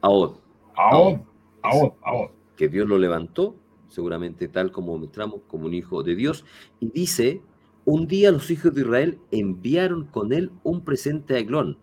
Ahod, 0.00 0.36
Ahod, 0.76 1.18
Ahod, 1.62 1.92
Ahod. 2.02 2.30
que 2.56 2.68
Dios 2.68 2.88
lo 2.88 2.98
levantó, 2.98 3.56
seguramente 3.88 4.46
tal 4.48 4.70
como 4.70 4.96
mostramos, 4.96 5.40
como 5.48 5.66
un 5.66 5.74
hijo 5.74 6.04
de 6.04 6.14
Dios. 6.14 6.44
Y 6.78 6.90
dice, 6.90 7.40
un 7.84 8.06
día 8.06 8.30
los 8.30 8.48
hijos 8.50 8.72
de 8.74 8.82
Israel 8.82 9.18
enviaron 9.32 10.04
con 10.06 10.32
él 10.32 10.52
un 10.62 10.82
presente 10.84 11.34
a 11.34 11.38
Eglón, 11.38 11.76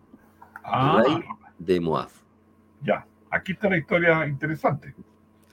Ah, 0.64 1.02
rey 1.04 1.18
de 1.58 1.80
Moab. 1.80 2.08
ya. 2.82 3.06
Aquí 3.30 3.52
está 3.52 3.68
la 3.68 3.78
historia 3.78 4.26
interesante. 4.26 4.94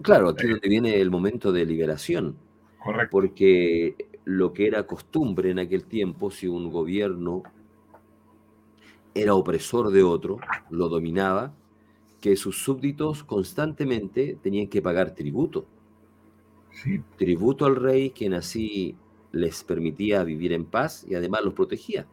Claro, 0.01 0.29
aquí 0.29 0.45
es 0.45 0.51
donde 0.51 0.69
viene 0.69 0.99
el 1.01 1.09
momento 1.11 1.51
de 1.51 1.65
liberación, 1.65 2.35
Correcto. 2.81 3.09
porque 3.11 3.95
lo 4.29 4.53
que 4.53 4.67
era 4.67 4.85
costumbre 4.85 5.49
en 5.49 5.57
aquel 5.57 5.85
tiempo, 5.85 6.29
si 6.29 6.47
un 6.47 6.69
gobierno 6.69 7.41
era 9.15 9.33
opresor 9.33 9.89
de 9.89 10.03
otro, 10.03 10.37
lo 10.69 10.87
dominaba, 10.87 11.51
que 12.21 12.35
sus 12.35 12.61
súbditos 12.61 13.23
constantemente 13.23 14.37
tenían 14.43 14.67
que 14.67 14.83
pagar 14.83 15.15
tributo. 15.15 15.65
Sí, 16.71 17.01
Tributo 17.17 17.65
al 17.65 17.75
rey, 17.75 18.11
quien 18.11 18.35
así 18.35 18.95
les 19.31 19.63
permitía 19.63 20.23
vivir 20.23 20.53
en 20.53 20.63
paz 20.65 21.03
y 21.09 21.15
además 21.15 21.41
los 21.43 21.53
protegía. 21.55 22.05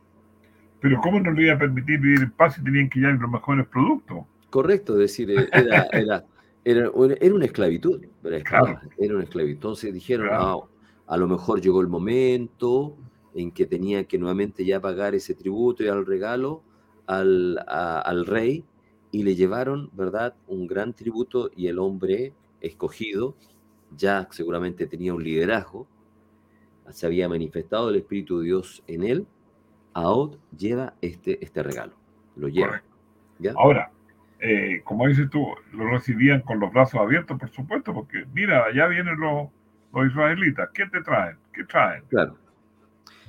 pero 0.80 1.00
¿cómo 1.02 1.18
no 1.20 1.32
le 1.32 1.42
iba 1.44 1.54
a 1.54 1.58
permitir 1.58 1.98
vivir 2.00 2.22
en 2.22 2.30
paz 2.30 2.54
si 2.54 2.62
tenían 2.64 2.88
que 2.88 3.00
llevar 3.00 3.18
los 3.20 3.30
mejores 3.30 3.66
productos? 3.66 4.18
Correcto, 4.50 4.94
es 4.94 4.98
decir, 5.00 5.30
eh, 5.30 5.48
era, 5.52 5.84
era, 5.92 6.24
era, 6.64 6.90
una- 6.90 7.14
era 7.20 7.34
una 7.34 7.44
esclavitud, 7.44 8.02
era, 8.24 8.40
Claro. 8.42 8.80
era 8.98 9.14
una 9.14 9.24
esclavitud. 9.24 9.54
Entonces 9.56 9.92
dijeron, 9.92 10.28
Claro. 10.28 10.68
"Ah, 10.70 10.75
a 11.06 11.16
lo 11.16 11.28
mejor 11.28 11.60
llegó 11.60 11.80
el 11.80 11.88
momento 11.88 12.96
en 13.34 13.52
que 13.52 13.66
tenía 13.66 14.04
que 14.04 14.18
nuevamente 14.18 14.64
ya 14.64 14.80
pagar 14.80 15.14
ese 15.14 15.34
tributo 15.34 15.84
y 15.84 15.88
al 15.88 16.06
regalo 16.06 16.62
al, 17.06 17.58
a- 17.68 18.00
al 18.00 18.26
rey 18.26 18.64
y 19.12 19.22
le 19.22 19.34
llevaron, 19.34 19.90
¿verdad?, 19.92 20.34
un 20.48 20.66
gran 20.66 20.92
tributo 20.94 21.50
y 21.56 21.68
el 21.68 21.78
hombre 21.78 22.32
escogido 22.60 23.36
ya 23.96 24.26
seguramente 24.30 24.86
tenía 24.86 25.14
un 25.14 25.22
liderazgo, 25.22 25.86
se 26.90 27.06
había 27.06 27.28
manifestado 27.28 27.90
el 27.90 27.96
Espíritu 27.96 28.38
de 28.40 28.46
Dios 28.46 28.82
en 28.86 29.02
él, 29.04 29.26
Ahod 29.94 30.36
lleva 30.56 30.94
este, 31.00 31.42
este 31.44 31.62
regalo, 31.62 31.94
lo 32.36 32.48
lleva. 32.48 32.82
¿ya? 33.38 33.54
Ahora, 33.56 33.90
eh, 34.40 34.82
como 34.84 35.06
dices 35.08 35.28
tú, 35.30 35.46
lo 35.72 35.88
recibían 35.90 36.42
con 36.42 36.60
los 36.60 36.72
brazos 36.72 37.00
abiertos, 37.00 37.38
por 37.38 37.48
supuesto, 37.50 37.94
porque 37.94 38.26
mira, 38.34 38.64
allá 38.64 38.86
vienen 38.88 39.18
los, 39.18 39.48
los 39.96 40.06
israelitas. 40.12 40.68
¿Qué 40.74 40.86
te 40.86 41.00
traen? 41.02 41.36
¿Qué 41.52 41.64
traen? 41.64 42.04
Claro. 42.08 42.36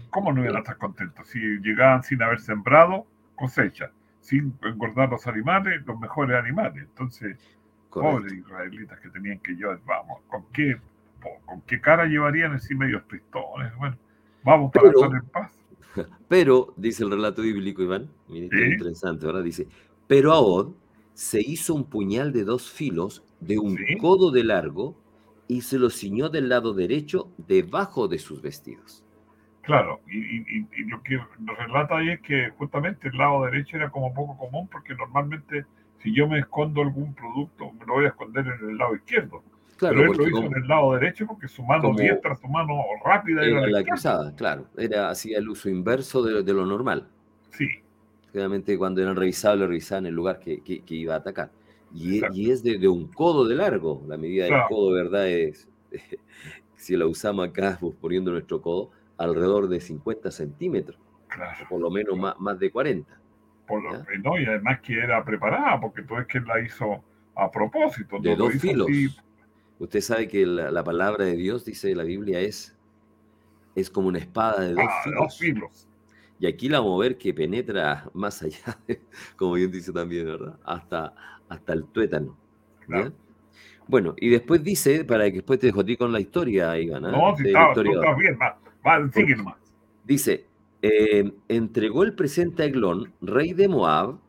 ¿Cómo 0.10 0.32
no 0.34 0.42
iban 0.44 0.56
a 0.56 0.60
estar 0.60 0.78
contentos? 0.78 1.28
Si 1.28 1.40
llegaban 1.40 2.04
sin 2.04 2.22
haber 2.22 2.40
sembrado, 2.40 3.06
cosecha. 3.36 3.92
Sin 4.20 4.54
engordar 4.64 5.10
los 5.10 5.26
animales, 5.28 5.82
los 5.86 6.00
mejores 6.00 6.38
animales. 6.38 6.84
Entonces, 6.84 7.38
Correcto. 7.90 8.18
pobres 8.18 8.34
israelitas 8.34 9.00
que 9.00 9.10
tenían 9.10 9.40
que 9.40 9.54
llevar, 9.54 9.80
vamos, 9.86 10.20
¿con 10.28 10.46
qué, 10.52 10.78
con 11.46 11.62
qué 11.62 11.80
cara 11.80 12.06
llevarían 12.06 12.54
así 12.54 12.76
medios 12.76 13.08
tristones? 13.08 13.74
Bueno, 13.78 13.98
vamos 14.44 14.72
para 14.74 14.92
Pero- 14.92 15.04
estar 15.06 15.20
en 15.22 15.30
paz. 15.30 15.52
Pero, 16.28 16.74
dice 16.76 17.04
el 17.04 17.12
relato 17.12 17.42
bíblico, 17.42 17.82
Iván, 17.82 18.10
mire, 18.28 18.50
Sí. 18.52 18.74
interesante, 18.74 19.26
¿verdad? 19.26 19.44
Dice, 19.44 19.68
pero 20.08 20.32
Ahod 20.34 20.74
se 21.14 21.40
hizo 21.42 21.74
un 21.74 21.86
puñal 21.86 22.32
de 22.34 22.44
dos 22.44 22.70
filos 22.70 23.24
de 23.40 23.58
un 23.58 23.76
Sí. 23.78 23.98
codo 23.98 24.32
de 24.32 24.44
largo 24.44 24.96
y 25.48 25.62
se 25.62 25.80
lo 25.80 25.90
ciñó 25.90 26.30
del 26.30 26.50
lado 26.50 26.74
derecho 26.74 27.32
debajo 27.38 28.08
de 28.08 28.20
sus 28.20 28.42
vestidos. 28.42 29.04
Claro, 29.62 30.00
y, 30.08 30.18
y- 30.18 30.46
y- 30.60 30.68
y 30.82 30.84
lo 30.86 31.02
que 31.04 31.18
nos 31.40 31.58
relata 31.58 31.98
ahí 31.98 32.10
es 32.12 32.22
que 32.22 32.52
justamente 32.58 33.10
el 33.10 33.18
lado 33.18 33.44
derecho 33.46 33.76
era 33.78 33.90
como 33.90 34.14
poco 34.14 34.38
común 34.38 34.68
porque 34.72 34.96
normalmente 34.96 35.66
si 36.02 36.14
yo 36.16 36.28
me 36.28 36.40
escondo 36.40 36.82
algún 36.82 37.14
producto 37.14 37.72
me 37.74 37.86
lo 37.86 37.94
voy 37.96 38.06
a 38.06 38.10
esconder 38.10 38.46
en 38.48 38.70
el 38.70 38.78
lado 38.78 38.96
izquierdo. 38.96 39.44
Claro, 39.76 39.96
Pero 39.98 40.12
él 40.12 40.18
lo 40.18 40.28
hizo 40.28 40.38
como 40.38 40.56
en 40.56 40.64
el 40.64 40.68
lado 40.68 40.94
derecho 40.94 41.28
porque 41.28 41.48
su 41.50 41.64
mano 41.64 41.94
diestra, 41.94 42.36
su 42.36 42.48
mano 42.48 42.82
rápida 43.04 43.44
era, 43.44 43.60
era 43.60 43.68
la 43.68 43.84
cruzada, 43.84 44.36
claro, 44.36 44.68
era 44.78 45.10
hacía 45.10 45.38
el 45.38 45.50
uso 45.50 45.70
inverso 45.70 46.24
de, 46.24 46.44
de 46.44 46.54
lo 46.54 46.66
normal. 46.66 47.08
Sí, 47.52 47.68
Generalmente 48.32 48.78
cuando 48.78 49.02
eran 49.02 49.16
revisables, 49.16 49.68
revisaban 49.68 50.06
en 50.06 50.10
el 50.10 50.16
lugar 50.16 50.40
que, 50.40 50.62
que- 50.62 50.82
que 50.82 50.96
iba 50.96 51.14
a 51.16 51.18
atacar. 51.18 51.52
Y, 51.98 52.20
e- 52.24 52.30
y 52.34 52.52
es 52.52 52.64
de, 52.64 52.78
de 52.78 52.88
un 52.88 53.08
codo 53.12 53.48
de 53.48 53.56
largo, 53.56 54.04
la 54.08 54.18
medida 54.18 54.46
del 54.46 54.54
Claro. 54.54 54.70
codo, 54.70 54.92
¿verdad? 54.92 55.28
Es, 55.28 55.68
si 56.76 56.96
la 56.96 57.08
usamos 57.08 57.48
acá, 57.48 57.78
pues, 57.80 57.96
poniendo 58.00 58.32
nuestro 58.32 58.62
codo, 58.62 58.92
alrededor 59.18 59.68
de 59.68 59.80
50 59.80 60.30
centímetros, 60.32 61.00
claro. 61.28 61.66
o 61.66 61.70
por 61.70 61.82
lo 61.82 61.90
menos 61.90 62.18
más, 62.18 62.40
más 62.40 62.60
de 62.60 62.72
40. 62.72 63.20
Por 63.68 63.84
no, 63.84 64.40
y 64.40 64.46
además 64.46 64.80
que 64.82 64.94
era 64.98 65.24
preparada 65.26 65.80
porque 65.82 66.02
tú 66.04 66.16
es 66.18 66.28
que 66.28 66.40
la 66.40 66.62
hizo 66.62 67.04
a 67.36 67.52
propósito. 67.52 68.18
De 68.20 68.36
dos 68.36 68.54
filos. 68.54 68.88
así. 68.90 69.10
Usted 69.80 70.02
sabe 70.02 70.28
que 70.28 70.46
la, 70.46 70.72
la 70.72 70.84
palabra 70.84 71.26
de 71.26 71.36
Dios, 71.36 71.66
dice 71.66 71.94
la 71.94 72.04
Biblia, 72.04 72.40
es, 72.40 72.76
es 73.76 73.90
como 73.90 74.08
una 74.08 74.20
espada 74.20 74.62
de 74.62 74.74
dos 74.74 74.84
Ah, 74.88 75.02
filos. 75.04 75.20
dos 75.22 75.38
filos. 75.38 75.88
Y 76.40 76.46
aquí 76.48 76.70
la 76.70 76.80
vamos 76.80 77.00
a 77.00 77.04
ver 77.04 77.18
que 77.18 77.34
penetra 77.34 78.10
más 78.14 78.42
allá, 78.44 78.80
de- 78.88 79.02
como 79.36 79.54
bien 79.54 79.72
dice 79.72 79.92
también, 79.92 80.26
¿verdad? 80.26 80.60
Hasta, 80.64 81.14
hasta 81.50 81.74
el 81.74 81.86
tuétano. 81.86 82.38
Bueno, 83.88 84.16
y 84.18 84.30
después 84.30 84.64
dice, 84.64 85.06
para 85.06 85.26
que 85.26 85.38
después 85.38 85.60
te 85.60 85.68
dejo 85.68 85.82
a 85.82 85.86
ti 85.86 85.96
con 85.96 86.12
la 86.12 86.20
historia, 86.20 86.78
Iván. 86.78 87.06
¿ah? 87.06 87.12
No, 87.12 87.38
si 87.38 87.48
estaba, 87.48 87.74
bien, 88.16 88.38
va, 88.42 88.60
va, 88.86 89.12
sigue 89.12 89.36
nomás. 89.36 89.56
Dice, 90.04 90.46
eh, 90.82 91.32
entregó 91.48 92.04
el 92.04 92.14
presente 92.14 92.64
a 92.64 92.66
Eglón, 92.66 93.14
rey 93.22 93.54
de 93.54 93.68
Moab, 93.68 94.20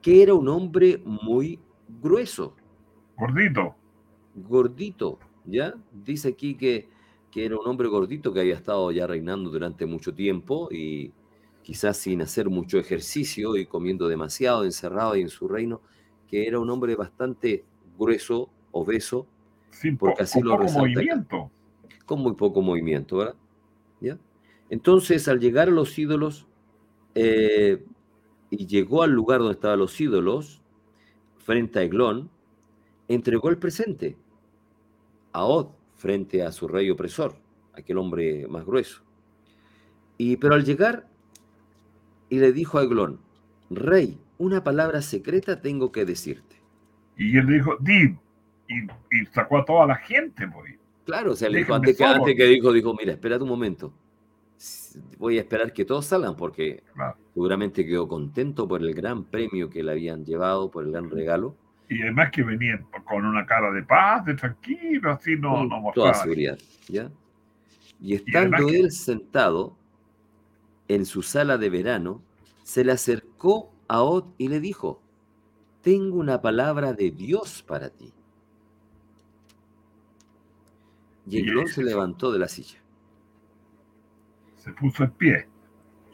que 0.00 0.22
era 0.22 0.34
un 0.34 0.48
hombre 0.48 1.00
muy 1.04 1.58
grueso, 2.00 2.54
Gordito. 3.16 3.74
gordito, 4.34 5.18
¿ya? 5.44 5.74
Dice 5.92 6.28
aquí 6.28 6.54
que, 6.54 6.88
que 7.30 7.44
era 7.44 7.56
un 7.58 7.66
hombre 7.66 7.88
gordito 7.88 8.32
que 8.32 8.40
había 8.40 8.54
estado 8.54 8.90
ya 8.92 9.06
reinando 9.06 9.50
durante 9.50 9.86
mucho 9.86 10.14
tiempo 10.14 10.68
y 10.70 11.12
quizás 11.62 11.96
sin 11.96 12.22
hacer 12.22 12.48
mucho 12.48 12.78
ejercicio 12.78 13.56
y 13.56 13.66
comiendo 13.66 14.08
demasiado, 14.08 14.64
encerrado 14.64 15.12
ahí 15.12 15.22
en 15.22 15.28
su 15.28 15.48
reino, 15.48 15.80
que 16.28 16.46
era 16.46 16.58
un 16.58 16.68
hombre 16.70 16.94
bastante 16.96 17.64
grueso, 17.98 18.48
obeso, 18.72 19.26
Sin 19.70 19.96
Porque 19.96 20.16
po- 20.18 20.22
así 20.22 20.40
con 20.40 20.48
lo 20.48 20.56
poco 20.58 20.72
movimiento. 20.78 21.50
con 22.06 22.20
muy 22.20 22.34
poco 22.34 22.62
movimiento, 22.62 23.18
¿verdad? 23.18 23.34
¿Ya? 24.00 24.18
Entonces, 24.70 25.28
al 25.28 25.40
llegar 25.40 25.68
a 25.68 25.72
los 25.72 25.98
ídolos, 25.98 26.46
eh, 27.14 27.84
y 28.50 28.66
llegó 28.66 29.02
al 29.02 29.10
lugar 29.12 29.40
donde 29.40 29.54
estaban 29.54 29.78
los 29.78 30.00
ídolos, 30.00 30.60
frente 31.38 31.78
a 31.78 31.82
Eglón, 31.82 32.30
entregó 33.08 33.48
el 33.50 33.58
presente 33.58 34.16
a 35.32 35.44
Od, 35.44 35.68
frente 35.96 36.42
a 36.42 36.52
su 36.52 36.66
rey 36.68 36.90
opresor, 36.90 37.36
aquel 37.72 37.98
hombre 37.98 38.46
más 38.48 38.64
grueso. 38.64 39.02
Y, 40.16 40.36
pero 40.36 40.54
al 40.54 40.64
llegar, 40.64 41.08
y 42.30 42.38
le 42.38 42.52
dijo 42.52 42.78
a 42.78 42.82
Eglón, 42.84 43.20
rey, 43.70 44.18
una 44.38 44.62
palabra 44.64 45.02
secreta 45.02 45.60
tengo 45.60 45.92
que 45.92 46.04
decirte. 46.04 46.56
Y 47.16 47.36
él 47.36 47.46
dijo, 47.46 47.76
di. 47.80 48.16
Y, 48.68 48.82
y 48.82 49.26
sacó 49.32 49.58
a 49.58 49.64
toda 49.64 49.86
la 49.86 49.96
gente, 49.96 50.46
pues. 50.48 50.74
Claro, 51.04 51.32
o 51.32 51.36
sea, 51.36 51.48
le 51.48 51.58
dijo, 51.58 51.74
antes 51.74 51.96
que, 51.96 52.04
antes 52.04 52.36
que 52.36 52.44
dijo, 52.44 52.72
dijo, 52.72 52.94
mira, 52.94 53.12
espérate 53.12 53.42
un 53.42 53.48
momento. 53.48 53.92
Voy 55.18 55.38
a 55.38 55.40
esperar 55.42 55.72
que 55.72 55.84
todos 55.84 56.06
salgan 56.06 56.34
porque 56.36 56.82
Claro. 56.94 57.16
seguramente 57.32 57.86
quedó 57.86 58.08
contento 58.08 58.66
por 58.66 58.82
el 58.82 58.92
gran 58.94 59.24
premio 59.24 59.70
que 59.70 59.82
le 59.82 59.92
habían 59.92 60.24
llevado, 60.24 60.70
por 60.70 60.84
el 60.84 60.90
gran 60.92 61.10
regalo, 61.10 61.56
Y 61.88 62.02
además 62.02 62.30
que 62.30 62.42
venían 62.42 62.84
con 63.04 63.24
una 63.24 63.46
cara 63.46 63.70
de 63.70 63.82
paz, 63.82 64.24
de 64.26 64.34
tranquilo, 64.34 65.12
así 65.12 65.36
no, 65.36 65.58
con 65.58 65.68
no 65.68 65.92
toda 65.94 66.12
seguridad. 66.14 66.58
¿ya? 66.88 67.10
Y 68.00 68.14
estando 68.14 68.68
él 68.68 68.90
sentado 68.90 69.76
en 70.88 71.06
su 71.06 71.22
sala 71.22 71.56
de 71.56 71.70
verano, 71.70 72.22
se 72.64 72.84
le 72.84 72.92
acercó 72.92 73.72
a 73.88 74.02
Od 74.02 74.24
y 74.36 74.48
le 74.48 74.60
dijo, 74.60 75.00
tengo 75.82 76.18
una 76.18 76.40
palabra 76.40 76.92
de 76.92 77.10
Dios 77.10 77.62
para 77.62 77.90
ti. 77.90 78.12
Y 81.26 81.38
Eglón 81.38 81.68
se 81.68 81.82
levantó 81.82 82.32
de 82.32 82.38
la 82.38 82.48
silla. 82.48 82.82
Se 84.56 84.72
puso 84.72 85.04
en 85.04 85.10
pie. 85.12 85.48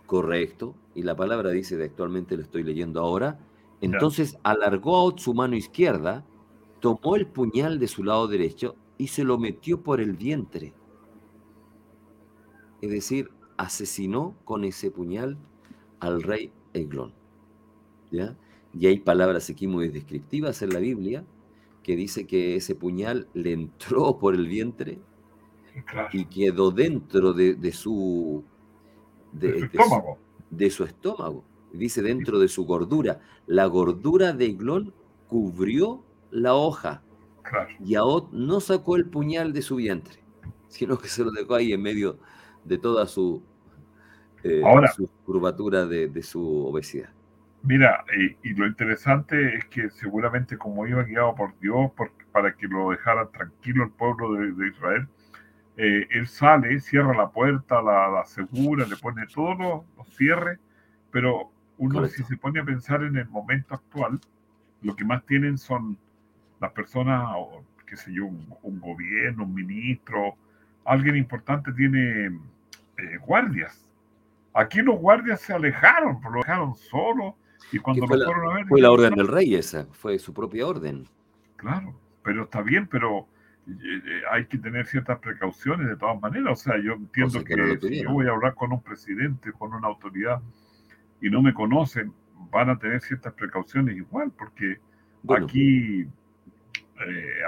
Correcto. 0.06 0.74
Y 0.94 1.02
la 1.02 1.16
palabra 1.16 1.50
dice, 1.50 1.76
de 1.76 1.84
actualmente 1.84 2.36
lo 2.36 2.42
estoy 2.42 2.62
leyendo 2.62 3.00
ahora. 3.00 3.38
Entonces 3.80 4.38
alargó 4.42 4.96
a 4.96 5.02
Od 5.04 5.18
su 5.18 5.34
mano 5.34 5.56
izquierda, 5.56 6.24
tomó 6.80 7.16
el 7.16 7.26
puñal 7.26 7.78
de 7.78 7.88
su 7.88 8.02
lado 8.02 8.26
derecho 8.28 8.76
y 8.98 9.08
se 9.08 9.24
lo 9.24 9.38
metió 9.38 9.82
por 9.82 10.00
el 10.00 10.12
vientre. 10.14 10.72
Es 12.80 12.90
decir, 12.90 13.30
asesinó 13.56 14.36
con 14.44 14.64
ese 14.64 14.90
puñal 14.90 15.38
al 16.00 16.22
rey 16.22 16.52
Eglón. 16.72 17.14
¿Ya? 18.14 18.36
Y 18.72 18.86
hay 18.86 18.98
palabras 18.98 19.48
aquí 19.50 19.66
muy 19.66 19.88
descriptivas 19.88 20.62
en 20.62 20.70
la 20.72 20.78
Biblia 20.80 21.24
que 21.82 21.96
dice 21.96 22.26
que 22.26 22.56
ese 22.56 22.74
puñal 22.74 23.28
le 23.34 23.52
entró 23.52 24.18
por 24.18 24.34
el 24.34 24.48
vientre 24.48 24.98
Claro. 25.86 26.08
y 26.12 26.24
quedó 26.26 26.70
dentro 26.70 27.32
de, 27.32 27.54
de 27.54 27.72
su, 27.72 28.44
De 29.32 29.48
su 29.48 29.54
de 29.54 29.58
su- 29.58 29.64
estómago. 29.66 30.18
de 30.50 30.70
su 30.70 30.84
estómago. 30.84 31.44
Dice 31.72 32.00
dentro 32.02 32.38
de 32.38 32.46
su 32.46 32.64
gordura. 32.64 33.20
La 33.48 33.66
gordura 33.66 34.32
de 34.32 34.46
Eglón 34.46 34.94
cubrió 35.28 36.04
la 36.30 36.54
hoja 36.54 37.02
Claro. 37.42 37.68
y 37.84 37.96
Ahod 37.96 38.30
no 38.32 38.60
sacó 38.60 38.94
el 38.96 39.06
puñal 39.10 39.52
de 39.52 39.62
su 39.62 39.74
vientre, 39.76 40.20
sino 40.68 40.96
que 40.96 41.08
se 41.08 41.24
lo 41.24 41.32
dejó 41.32 41.54
ahí 41.56 41.72
en 41.72 41.82
medio 41.82 42.18
de 42.64 42.78
toda 42.78 43.06
su, 43.08 43.42
eh, 44.44 44.62
Ahora- 44.64 44.92
su 44.92 45.08
curvatura 45.26 45.84
de, 45.86 46.08
de 46.08 46.22
su 46.22 46.66
obesidad. 46.66 47.10
Mira, 47.66 48.04
y, 48.14 48.36
y 48.50 48.54
lo 48.54 48.66
interesante 48.66 49.56
es 49.56 49.64
que 49.66 49.88
seguramente 49.90 50.58
como 50.58 50.86
iba 50.86 51.02
guiado 51.02 51.34
por 51.34 51.58
Dios 51.60 51.90
por- 51.96 52.12
para 52.30 52.54
que 52.54 52.66
lo 52.68 52.90
dejara 52.90 53.26
tranquilo 53.30 53.84
el 53.84 53.90
pueblo 53.90 54.34
de, 54.34 54.52
de 54.52 54.68
Israel, 54.68 55.08
eh, 55.76 56.06
él 56.10 56.26
sale, 56.28 56.78
cierra 56.80 57.14
la 57.16 57.30
puerta, 57.30 57.80
la, 57.82 58.08
la 58.08 58.20
asegura, 58.20 58.86
le 58.86 58.96
pone 58.96 59.26
todos 59.28 59.58
los, 59.58 59.82
los 59.96 60.08
cierres, 60.16 60.58
pero 61.10 61.50
uno 61.78 61.94
Correcto. 62.00 62.16
si 62.18 62.24
se 62.24 62.36
pone 62.36 62.60
a 62.60 62.64
pensar 62.64 63.02
en 63.02 63.16
el 63.16 63.28
momento 63.28 63.74
actual, 63.74 64.20
lo 64.82 64.94
que 64.94 65.04
más 65.06 65.24
tienen 65.24 65.56
son 65.58 65.98
las 66.60 66.72
personas, 66.72 67.24
o, 67.36 67.64
qué 67.86 67.96
sé 67.96 68.12
yo, 68.12 68.26
un, 68.26 68.46
un 68.62 68.80
gobierno, 68.80 69.44
un 69.44 69.54
ministro, 69.54 70.36
alguien 70.84 71.16
importante 71.16 71.72
tiene 71.72 72.26
eh, 72.26 73.16
guardias. 73.26 73.88
Aquí 74.54 74.82
los 74.82 74.98
guardias 74.98 75.40
se 75.40 75.54
alejaron, 75.54 76.20
lo 76.30 76.38
dejaron 76.40 76.74
solo 76.76 77.36
y 77.72 77.78
cuando 77.78 78.06
fue 78.06 78.16
lo 78.18 78.24
la- 78.24 78.32
fueron 78.32 78.50
a 78.52 78.54
ver... 78.56 78.66
Fue 78.66 78.80
la 78.80 78.90
orden 78.90 79.14
del 79.14 79.28
rey 79.28 79.54
esa, 79.54 79.86
fue 79.86 80.18
su 80.18 80.32
propia 80.32 80.66
orden. 80.66 81.06
Claro, 81.56 81.94
pero 82.22 82.44
está 82.44 82.62
bien, 82.62 82.86
pero 82.86 83.26
eh, 83.66 83.72
eh, 83.72 84.22
hay 84.30 84.46
que 84.46 84.58
tener 84.58 84.86
ciertas 84.86 85.18
precauciones 85.18 85.88
de 85.88 85.96
todas 85.96 86.20
maneras. 86.20 86.52
O 86.60 86.62
sea, 86.62 86.78
yo 86.82 86.92
entiendo 86.92 87.42
que 87.44 87.78
si 87.80 88.02
yo 88.02 88.10
voy 88.12 88.26
a 88.26 88.30
hablar 88.32 88.54
con 88.54 88.72
un 88.72 88.82
presidente, 88.82 89.52
con 89.52 89.72
una 89.72 89.88
autoridad 89.88 90.40
y 91.20 91.30
no 91.30 91.42
me 91.42 91.54
conocen, 91.54 92.12
van 92.50 92.70
a 92.70 92.78
tener 92.78 93.00
ciertas 93.00 93.32
precauciones 93.32 93.96
igual, 93.96 94.30
porque 94.36 94.78
Bueno, 95.22 95.46
aquí 95.46 96.02
eh, 96.02 97.40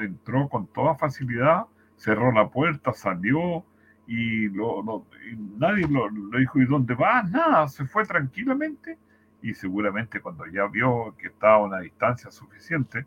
entró 0.00 0.48
con 0.48 0.66
toda 0.66 0.94
facilidad, 0.96 1.64
cerró 1.96 2.32
la 2.32 2.48
puerta, 2.48 2.92
salió 2.92 3.64
y, 4.06 4.48
lo- 4.48 4.82
lo- 4.82 5.06
y 5.30 5.36
nadie 5.58 5.86
lo, 5.86 6.08
lo 6.10 6.38
dijo, 6.38 6.60
¿y 6.60 6.66
dónde 6.66 6.94
vas? 6.94 7.30
Nada, 7.30 7.68
se 7.68 7.84
fue 7.84 8.04
tranquilamente 8.04 8.98
y 9.42 9.54
seguramente 9.54 10.20
cuando 10.20 10.46
ya 10.46 10.66
vio 10.66 11.14
que 11.18 11.28
estaba 11.28 11.54
a 11.54 11.64
una 11.64 11.80
distancia 11.80 12.30
suficiente, 12.30 13.06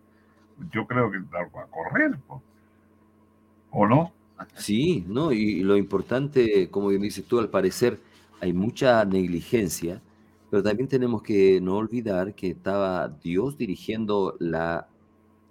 yo 0.72 0.86
creo 0.88 1.12
que 1.12 1.19
largó 1.32 1.60
a 1.60 1.67
correr, 1.67 2.17
po. 2.28 2.41
¿o 3.72 3.88
no? 3.88 4.13
sí, 4.56 5.06
¿no? 5.08 5.32
Y 5.32 5.62
lo 5.63 5.78
importante, 5.78 6.69
como 6.69 6.89
bien 6.89 7.02
dices 7.02 7.26
tú, 7.26 7.39
al 7.39 7.50
parecer 7.50 8.00
hay 8.41 8.52
mucha 8.54 9.04
negligencia, 9.06 10.02
pero 10.50 10.62
también 10.62 10.88
tenemos 10.88 11.24
que 11.24 11.62
no 11.62 11.78
olvidar 11.78 12.36
que 12.36 12.50
estaba 12.50 13.08
Dios 13.08 13.58
dirigiendo 13.58 14.36
la 14.39 14.88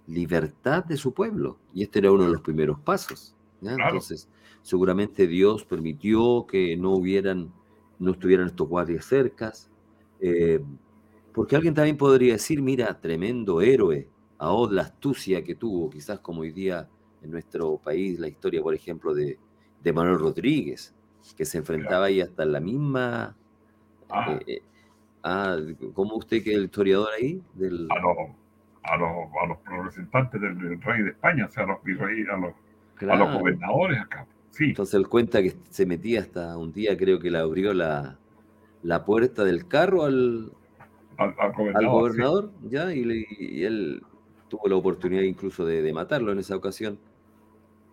libertad 0.07 0.85
de 0.85 0.97
su 0.97 1.13
pueblo, 1.13 1.57
y 1.73 1.83
este 1.83 1.99
era 1.99 2.11
uno 2.11 2.25
de 2.25 2.31
los 2.31 2.41
primeros 2.41 2.79
pasos. 2.79 3.35
¿ya? 3.61 3.75
Claro. 3.75 3.91
Entonces, 3.91 4.29
seguramente 4.61 5.27
Dios 5.27 5.65
permitió 5.65 6.45
que 6.45 6.77
no 6.77 6.91
hubieran, 6.91 7.51
no 7.99 8.11
estuvieran 8.11 8.47
estos 8.47 8.67
guardias 8.67 9.05
cercas, 9.05 9.69
eh, 10.25 10.61
porque 11.33 11.57
alguien 11.57 11.73
también 11.73 11.97
podría 11.97 12.33
decir, 12.33 12.61
mira, 12.61 12.97
tremendo 13.01 13.59
héroe, 13.61 14.07
Ahod 14.37 14.71
la 14.71 14.83
astucia 14.83 15.43
que 15.43 15.55
tuvo, 15.55 15.89
quizás 15.89 16.19
como 16.19 16.41
hoy 16.41 16.51
día 16.51 16.87
en 17.21 17.31
nuestro 17.31 17.77
país, 17.77 18.19
la 18.19 18.29
historia, 18.29 18.61
por 18.61 18.73
ejemplo, 18.73 19.13
de, 19.13 19.37
de 19.81 19.93
Manuel 19.93 20.19
Rodríguez, 20.19 20.95
que 21.35 21.43
se 21.43 21.57
enfrentaba 21.57 22.05
ahí 22.05 22.21
hasta 22.21 22.45
la 22.45 22.61
misma... 22.61 23.35
Ah. 24.09 24.39
eh, 24.39 24.43
eh, 24.47 24.61
ah, 25.23 25.57
¿cómo 25.93 26.15
usted 26.15 26.41
que 26.41 26.51
es 26.51 26.57
el 26.57 26.65
historiador 26.65 27.09
ahí? 27.19 27.41
Del, 27.53 27.87
A 27.89 27.99
los, 27.99 28.17
a 28.83 28.97
los, 28.97 29.09
a 29.41 29.47
los 29.47 29.57
representantes 29.85 30.39
del, 30.39 30.57
del 30.57 30.81
rey 30.81 31.03
de 31.03 31.09
España, 31.09 31.47
o 31.47 31.49
sea, 31.49 31.63
a 31.63 31.67
los 31.67 31.83
virreyes, 31.83 32.29
a 32.29 32.37
los, 32.37 32.53
a 33.11 33.15
los 33.17 33.39
gobernadores 33.39 33.99
acá. 33.99 34.25
Sí, 34.51 34.65
Entonces 34.65 34.95
él 34.95 35.09
cuenta 35.09 35.41
que 35.41 35.53
se 35.69 35.85
metía 35.85 36.21
hasta 36.21 36.57
un 36.57 36.71
día, 36.71 36.95
creo 36.95 37.19
que 37.19 37.31
le 37.31 37.39
abrió 37.39 37.73
la, 37.73 38.19
la 38.83 39.05
puerta 39.05 39.43
del 39.43 39.67
carro 39.67 40.03
al, 40.05 40.51
al, 41.17 41.35
al 41.39 41.51
gobernador. 41.53 41.75
al 41.75 41.83
sí. 41.83 41.87
gobernador, 41.87 42.51
¿ya? 42.69 42.93
Y, 42.93 43.63
él 43.63 44.03
tuvo 44.49 44.67
la 44.67 44.75
oportunidad 44.75 45.23
incluso 45.23 45.65
de, 45.65 45.81
de 45.81 45.93
matarlo 45.93 46.31
en 46.31 46.39
esa 46.39 46.55
ocasión. 46.55 46.99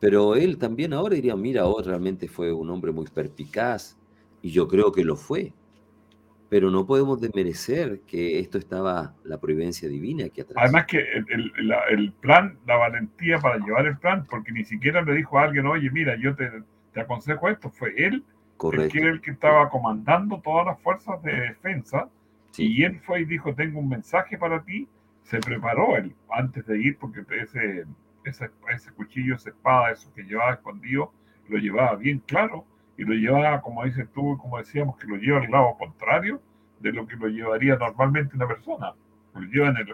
Pero 0.01 0.35
él 0.35 0.59
también 0.59 0.93
ahora 0.93 1.15
diría, 1.15 1.37
mira, 1.37 1.67
oh, 1.67 1.83
realmente 1.83 2.27
fue 2.29 2.53
un 2.53 2.71
hombre 2.71 2.93
muy 2.93 3.07
perspicaz, 3.07 3.97
y 4.43 4.51
yo 4.51 4.67
creo 4.69 4.93
que 4.93 5.05
lo 5.05 5.17
fue. 5.17 5.53
Pero 6.49 6.71
no 6.71 6.85
podemos 6.87 7.21
desmerecer 7.21 8.01
que 8.09 8.41
esto 8.41 8.59
estaba 8.59 9.15
la 9.25 9.39
providencia 9.39 9.89
divina 9.89 10.25
aquí 10.25 10.41
atrás. 10.41 10.57
Además 10.65 10.87
que 10.87 10.99
el, 10.99 11.25
el- 11.31 11.69
la- 11.69 11.85
el 11.91 12.13
plan, 12.13 12.59
la 12.67 12.77
valentía 12.77 13.39
para 13.39 13.59
llevar 13.59 13.87
el 13.87 13.99
plan, 13.99 14.27
porque 14.29 14.51
ni 14.53 14.65
siquiera 14.65 15.03
le 15.03 15.15
dijo 15.15 15.39
a 15.39 15.45
alguien, 15.45 15.67
oye, 15.67 15.91
mira, 15.91 16.17
yo 16.21 16.35
te, 16.35 16.51
te 16.93 17.01
aconsejo 17.03 17.49
esto, 17.49 17.71
fue 17.71 17.95
él, 17.97 18.25
Correcto. 18.61 18.93
que 18.93 18.99
era 19.01 19.09
el 19.11 19.21
que 19.23 19.31
estaba 19.31 19.71
comandando 19.71 20.39
todas 20.41 20.67
las 20.67 20.79
fuerzas 20.81 21.23
de 21.23 21.33
defensa, 21.33 22.09
Sí, 22.51 22.67
y 22.67 22.85
él 22.85 23.01
fue 23.01 23.21
y 23.21 23.25
dijo, 23.25 23.55
tengo 23.55 23.79
un 23.79 23.89
mensaje 23.89 24.37
para 24.37 24.63
ti, 24.63 24.87
se 25.23 25.39
preparó 25.39 25.97
él 25.97 26.15
antes 26.31 26.67
de 26.67 26.79
ir, 26.79 26.99
porque 26.99 27.21
ese, 27.41 27.85
ese, 28.25 28.51
ese 28.75 28.93
cuchillo, 28.93 29.37
esa 29.37 29.51
espada, 29.51 29.93
eso 29.93 30.13
que 30.15 30.25
llevaba 30.25 30.53
escondido, 30.55 31.13
lo 31.49 31.59
llevaba 31.59 31.95
bien 31.97 32.19
claro, 32.27 32.65
y 32.99 33.05
lo 33.05 33.15
llevaba, 33.15 33.61
como 33.63 33.85
dices 33.85 34.09
tú, 34.13 34.37
como 34.39 34.59
decíamos, 34.59 34.97
que 34.99 35.07
lo 35.07 35.17
lleva 35.17 35.39
al 35.41 35.51
lado 35.51 35.75
contrario 35.79 36.43
de 36.81 36.93
lo 36.93 37.07
que 37.07 37.17
lo 37.17 37.29
llevaría 37.29 37.77
normalmente 37.77 38.35
una 38.37 38.49
persona. 38.49 38.93
Lo 39.35 39.41
lleva 39.43 39.69
en 39.69 39.77
el, 39.79 39.89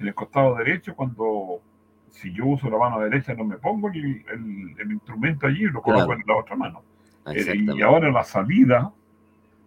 en 0.00 0.06
el 0.08 0.14
costado 0.14 0.54
derecho 0.56 0.96
cuando, 0.96 1.60
si 2.08 2.32
yo 2.32 2.46
uso 2.46 2.68
la 2.70 2.78
mano 2.78 2.98
derecha, 3.00 3.34
no 3.34 3.44
me 3.44 3.56
pongo 3.58 3.88
el, 3.90 4.24
el- 4.32 4.74
el 4.80 4.90
instrumento 4.92 5.46
allí, 5.46 5.64
lo 5.66 5.82
coloco 5.82 6.06
Claro. 6.06 6.20
en 6.20 6.26
la 6.26 6.36
otra 6.36 6.56
mano. 6.56 6.82
Eh, 7.26 7.54
y 7.76 7.82
ahora 7.82 8.10
la 8.10 8.24
salida, 8.24 8.92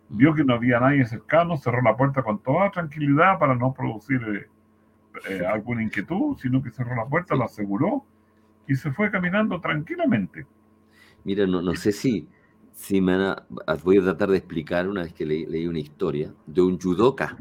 vio 0.10 0.34
que 0.34 0.44
no 0.44 0.56
había 0.56 0.80
nadie 0.80 1.06
cercano, 1.06 1.58
cerró 1.58 1.82
la 1.82 1.96
puerta 1.96 2.24
con 2.24 2.40
toda 2.40 2.72
tranquilidad 2.72 3.40
para 3.40 3.56
no 3.56 3.74
producir 3.74 4.22
eh, 4.24 4.50
eh, 5.30 5.46
alguna 5.48 5.84
inquietud, 5.84 6.38
sino 6.38 6.62
que 6.62 6.72
cerró 6.72 6.96
la 6.96 7.06
puerta, 7.06 7.36
la 7.36 7.46
aseguró 7.46 8.04
y 8.68 8.76
se 8.76 8.92
fue 8.92 9.12
caminando 9.12 9.60
tranquilamente. 9.62 10.46
Mira, 11.24 11.46
no, 11.48 11.62
no 11.62 11.76
sé 11.76 11.92
si, 11.92 12.28
si 12.74 13.00
me 13.02 13.14
a, 13.14 13.46
voy 13.84 13.98
a 13.98 14.04
tratar 14.04 14.30
de 14.30 14.38
explicar 14.38 14.88
una 14.90 15.04
vez 15.04 15.14
que 15.14 15.26
leí, 15.26 15.46
leí 15.46 15.68
una 15.68 15.80
historia 15.80 16.34
de 16.46 16.62
un 16.62 16.80
judoka, 16.80 17.38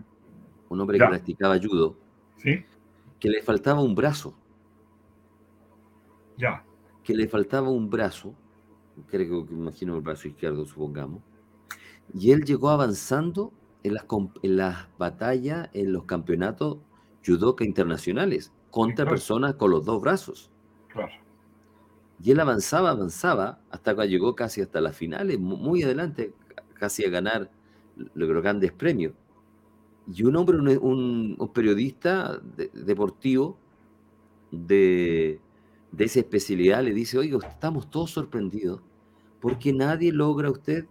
un 0.68 0.80
hombre 0.80 0.98
Ya. 0.98 1.06
que 1.06 1.10
practicaba 1.10 1.58
judo, 1.58 1.96
¿Sí? 2.36 2.64
que 3.18 3.28
le 3.28 3.42
faltaba 3.42 3.80
un 3.82 3.94
brazo, 3.94 4.34
Ya. 6.36 6.62
que 7.02 7.14
le 7.14 7.28
faltaba 7.28 7.70
un 7.70 7.88
brazo, 7.90 8.34
creo 9.08 9.46
que 9.46 9.54
imagino 9.54 9.96
el 9.96 10.02
brazo 10.02 10.28
izquierdo, 10.28 10.64
supongamos, 10.66 11.22
y 12.14 12.30
él 12.32 12.44
llegó 12.44 12.70
avanzando 12.70 13.52
en 13.82 13.94
las, 13.94 14.04
en 14.42 14.56
las 14.56 14.88
batallas, 14.98 15.68
en 15.72 15.92
los 15.92 16.04
campeonatos 16.04 16.78
judoka 17.24 17.64
internacionales, 17.64 18.52
contra 18.70 19.04
claro. 19.04 19.10
personas 19.10 19.54
con 19.54 19.70
los 19.70 19.84
dos 19.84 20.00
brazos. 20.00 20.50
Claro. 20.88 21.12
Y 22.22 22.30
él 22.30 22.40
avanzaba, 22.40 22.90
avanzaba, 22.90 23.58
hasta 23.70 23.96
que 23.96 24.08
llegó 24.08 24.34
casi 24.34 24.60
hasta 24.60 24.80
las 24.80 24.96
finales, 24.96 25.38
mu- 25.40 25.56
muy 25.56 25.82
adelante, 25.82 26.32
casi 26.74 27.04
a 27.04 27.10
ganar 27.10 27.50
los 28.14 28.28
grandes 28.42 28.72
premios. 28.72 29.12
Y 30.12 30.22
un 30.24 30.36
hombre, 30.36 30.56
un, 30.58 30.68
un- 30.68 31.36
un 31.38 31.52
periodista 31.52 32.38
de- 32.56 32.70
deportivo 32.74 33.56
de, 34.50 35.40
de 35.92 36.04
esa 36.06 36.20
especialidad 36.20 36.82
le 36.84 36.94
dice, 36.94 37.18
oiga, 37.18 37.38
estamos 37.48 37.90
todos 37.90 38.10
sorprendidos 38.12 38.82
porque 39.40 39.72
nadie 39.72 40.12
logra 40.12 40.50
usted 40.50 40.86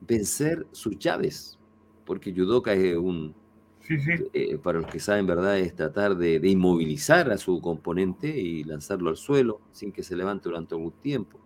vencer 0.00 0.66
sus 0.72 0.98
llaves. 0.98 1.58
Porque 2.04 2.34
judoka 2.34 2.74
es 2.74 2.96
un, 2.96 3.36
Sí, 3.80 3.98
sí. 4.00 4.12
eh, 4.32 4.58
para 4.58 4.80
los 4.80 4.90
que 4.90 5.00
saben, 5.00 5.26
¿verdad? 5.26 5.58
Es 5.58 5.74
tratar 5.76 6.16
de, 6.16 6.40
de 6.40 6.48
inmovilizar 6.48 7.30
a 7.30 7.38
su 7.38 7.60
componente 7.60 8.28
y 8.40 8.64
lanzarlo 8.64 9.10
al 9.10 9.16
suelo 9.16 9.60
sin 9.72 9.92
que 9.92 10.02
se 10.02 10.16
levante 10.16 10.48
durante 10.48 10.74
algún 10.74 10.92
tiempo. 10.92 11.40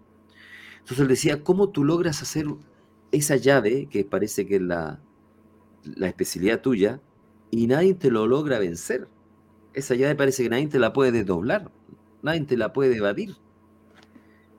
Entonces 0.81 1.01
él 1.01 1.09
decía, 1.09 1.45
¿cómo 1.45 1.71
tú 1.71 1.85
logras 1.85 2.23
hacer 2.23 2.47
esa 3.13 3.37
llave, 3.37 3.89
que 3.91 4.05
parece 4.05 4.47
que 4.47 4.57
es 4.57 4.63
la, 4.63 5.01
la 5.85 6.09
especialidad 6.09 6.61
tuya, 6.63 7.03
y 7.51 7.67
nadie 7.67 7.95
te 7.95 8.11
lo 8.11 8.27
logra 8.27 8.59
vencer? 8.59 9.09
Esa 9.75 9.95
llave 9.95 10.17
parece 10.17 10.43
que 10.45 10.51
nadie 10.51 10.69
te 10.69 10.79
la 10.79 10.93
puede 10.93 11.13
desdoblar, 11.13 11.71
nadie 12.23 12.43
te 12.43 12.57
la 12.57 12.73
puede 12.73 12.97
evadir. 12.97 13.37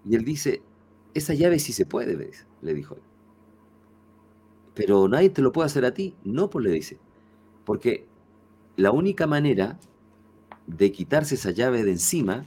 Y 0.06 0.16
él 0.16 0.24
dice, 0.24 0.62
esa 1.14 1.34
llave 1.34 1.60
sí 1.60 1.74
se 1.74 1.86
puede, 1.86 2.32
le 2.62 2.74
dijo 2.74 2.96
él. 2.96 3.02
Pero 4.74 5.08
nadie 5.08 5.30
te 5.30 5.42
lo 5.42 5.52
puede 5.52 5.66
hacer 5.66 5.86
a 5.86 5.94
ti. 5.94 6.16
No, 6.24 6.50
pues 6.50 6.64
le 6.64 6.72
dice. 6.72 6.98
Porque 7.66 8.08
la 8.78 8.92
única 8.92 9.28
manera 9.28 9.78
de 10.68 10.92
quitarse 10.92 11.36
esa 11.36 11.52
llave 11.52 11.84
de 11.84 11.92
encima 11.92 12.46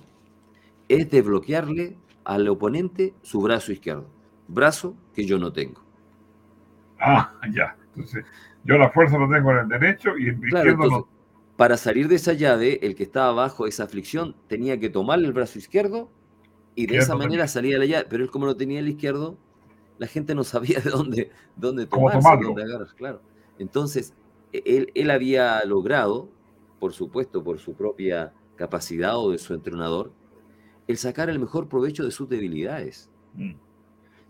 es 0.88 1.10
desbloquearle 1.10 1.98
al 2.24 2.48
oponente 2.48 3.14
su 3.22 3.40
brazo 3.40 3.72
izquierdo. 3.72 4.06
Brazo 4.48 4.96
que 5.14 5.26
yo 5.26 5.38
no 5.38 5.52
tengo. 5.52 5.82
Ah, 6.98 7.32
ya. 7.52 7.76
Entonces, 7.94 8.24
yo 8.64 8.78
la 8.78 8.90
fuerza 8.90 9.18
lo 9.18 9.28
tengo 9.28 9.50
en 9.50 9.58
el 9.58 9.68
derecho 9.68 10.16
y 10.16 10.28
el 10.28 10.44
izquierdo 10.44 10.88
no. 10.88 11.08
Para 11.62 11.76
salir 11.76 12.08
de 12.08 12.16
esa 12.16 12.32
llave, 12.32 12.80
el 12.82 12.96
que 12.96 13.04
estaba 13.04 13.30
bajo 13.30 13.68
esa 13.68 13.84
aflicción 13.84 14.34
tenía 14.48 14.80
que 14.80 14.90
tomarle 14.90 15.28
el 15.28 15.32
brazo 15.32 15.60
izquierdo 15.60 16.10
y 16.74 16.86
de 16.86 16.96
esa 16.96 17.14
manera 17.14 17.46
salía 17.46 17.78
la 17.78 17.84
llave. 17.84 18.04
Pero 18.10 18.24
él, 18.24 18.32
como 18.32 18.46
no 18.46 18.56
tenía 18.56 18.80
el 18.80 18.88
izquierdo, 18.88 19.38
la 19.96 20.08
gente 20.08 20.34
no 20.34 20.42
sabía 20.42 20.80
de 20.84 20.90
dónde, 20.90 21.30
dónde 21.54 21.86
tomarse, 21.86 22.28
dónde 22.42 22.64
agarrar. 22.64 22.92
Claro. 22.96 23.22
Entonces, 23.60 24.12
e, 24.52 24.60
él, 24.66 24.90
él 24.96 25.08
había 25.12 25.64
logrado, 25.64 26.28
por 26.80 26.94
supuesto, 26.94 27.44
por 27.44 27.60
su 27.60 27.74
propia 27.74 28.32
capacidad 28.56 29.16
o 29.16 29.30
de 29.30 29.38
su 29.38 29.54
entrenador, 29.54 30.10
el 30.88 30.96
sacar 30.96 31.30
el 31.30 31.38
mejor 31.38 31.68
provecho 31.68 32.02
de 32.02 32.10
sus 32.10 32.28
debilidades. 32.28 33.08
Mm. 33.34 33.52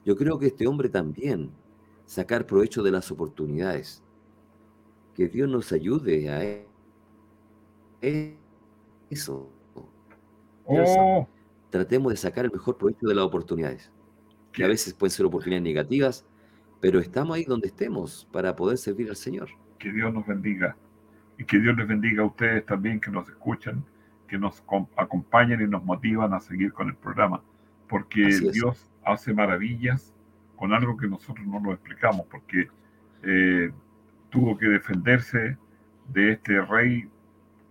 Yo 0.05 0.16
creo 0.16 0.38
que 0.38 0.49
este 0.49 0.66
hombre 0.66 0.90
también, 0.90 1.51
sacar 2.05 2.45
provecho 2.45 2.83
de 2.83 2.90
las 2.90 3.11
oportunidades. 3.11 4.03
Que 5.14 5.29
Dios 5.29 5.49
nos 5.49 5.73
ayude 5.73 6.29
a 6.29 6.45
e, 6.45 6.72
eso. 8.03 9.51
Oh. 10.65 11.27
Tratemos 11.71 12.12
de 12.12 12.17
sacar 12.17 12.45
el 12.45 12.53
mejor 12.53 12.77
provecho 12.77 13.07
de 13.07 13.15
las 13.15 13.25
oportunidades. 13.25 13.91
Que 14.53 14.65
a 14.65 14.69
veces 14.69 14.93
pueden 14.93 15.12
ser 15.12 15.25
oportunidades 15.25 15.62
negativas, 15.62 16.27
pero 16.81 17.01
estamos 17.01 17.37
ahí 17.37 17.45
donde 17.45 17.69
estemos 17.69 18.29
para 18.31 18.55
poder 18.55 18.77
servir 18.77 19.09
al 19.09 19.17
Señor. 19.17 19.49
Que 19.79 19.91
Dios 19.91 20.12
nos 20.12 20.27
bendiga. 20.27 20.77
Y 21.38 21.45
que 21.45 21.59
Dios 21.59 21.77
les 21.77 21.88
bendiga 21.88 22.23
a 22.23 22.27
ustedes 22.27 22.67
también 22.67 23.01
que 23.01 23.11
nos 23.11 23.27
escuchan 23.29 23.85
que 24.33 24.38
nos 24.38 24.65
acompañan 24.97 25.61
y 25.61 25.67
nos 25.67 25.85
motivan 25.85 26.33
a 26.33 26.41
seguir 26.41 26.73
con 26.73 26.88
el 26.88 26.95
programa, 26.95 27.43
porque 27.87 28.27
Dios 28.51 28.91
hace 29.05 29.35
maravillas 29.35 30.15
con 30.57 30.73
algo 30.73 30.97
que 30.97 31.07
nosotros 31.07 31.47
no 31.47 31.61
lo 31.61 31.75
explicamos, 31.75 32.25
porque 32.31 32.67
eh, 33.25 33.71
tuvo 34.31 34.57
que 34.57 34.69
defenderse 34.69 35.59
de 36.09 36.33
este 36.33 36.62
rey 36.62 37.11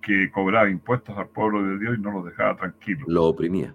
que 0.02 0.32
cobraba 0.32 0.70
impuestos 0.70 1.18
al 1.18 1.30
pueblo 1.30 1.64
de 1.64 1.80
Dios 1.80 1.98
y 1.98 2.02
no 2.02 2.12
lo 2.12 2.24
dejaba 2.24 2.58
tranquilo. 2.58 3.06
Lo 3.08 3.26
oprimía. 3.26 3.74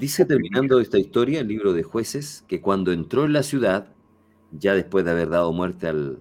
Dice 0.00 0.24
terminando 0.24 0.80
esta 0.80 0.98
historia, 0.98 1.40
el 1.40 1.48
libro 1.48 1.72
de 1.72 1.84
jueces, 1.84 2.44
que 2.48 2.60
cuando 2.60 2.92
entró 2.92 3.24
en 3.24 3.32
la 3.32 3.44
ciudad, 3.44 3.94
ya 4.50 4.74
después 4.74 5.04
de 5.04 5.12
haber 5.12 5.28
dado 5.28 5.52
muerte 5.52 5.86
al, 5.86 6.20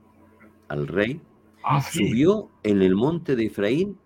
al 0.68 0.88
rey, 0.88 1.22
ah, 1.64 1.82
subió 1.82 2.50
en 2.64 2.84
el 2.84 2.96
monte 2.96 3.36
de 3.36 3.46
Efraín 3.46 3.98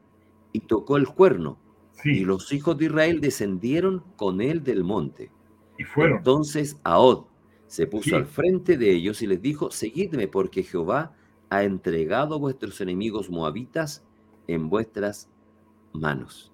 y 0.54 0.62
tocó 0.62 0.96
el 0.96 1.08
cuerno 1.08 1.58
y 2.04 2.22
los 2.22 2.52
hijos 2.52 2.78
de 2.78 2.86
Israel 2.86 3.22
descendieron 3.22 4.04
con 4.16 4.42
él 4.42 4.64
del 4.64 4.84
monte. 4.84 5.32
Y 5.78 5.84
fueron. 5.84 6.18
Entonces 6.18 6.80
Ahod 6.84 7.26
se 7.68 7.88
puso 7.88 8.16
al 8.16 8.26
frente 8.26 8.78
de 8.78 8.92
ellos 8.92 9.22
y 9.22 9.28
les 9.28 9.42
dijo, 9.42 9.72
seguidme 9.72 10.28
porque 10.28 10.64
Jehová 10.64 11.14
ha 11.50 11.64
entregado 11.64 12.36
a 12.36 12.40
vuestros 12.40 12.82
enemigos 12.82 13.30
moabitas 13.30 14.06
en 14.48 14.70
vuestras 14.70 15.30
manos. 15.94 16.52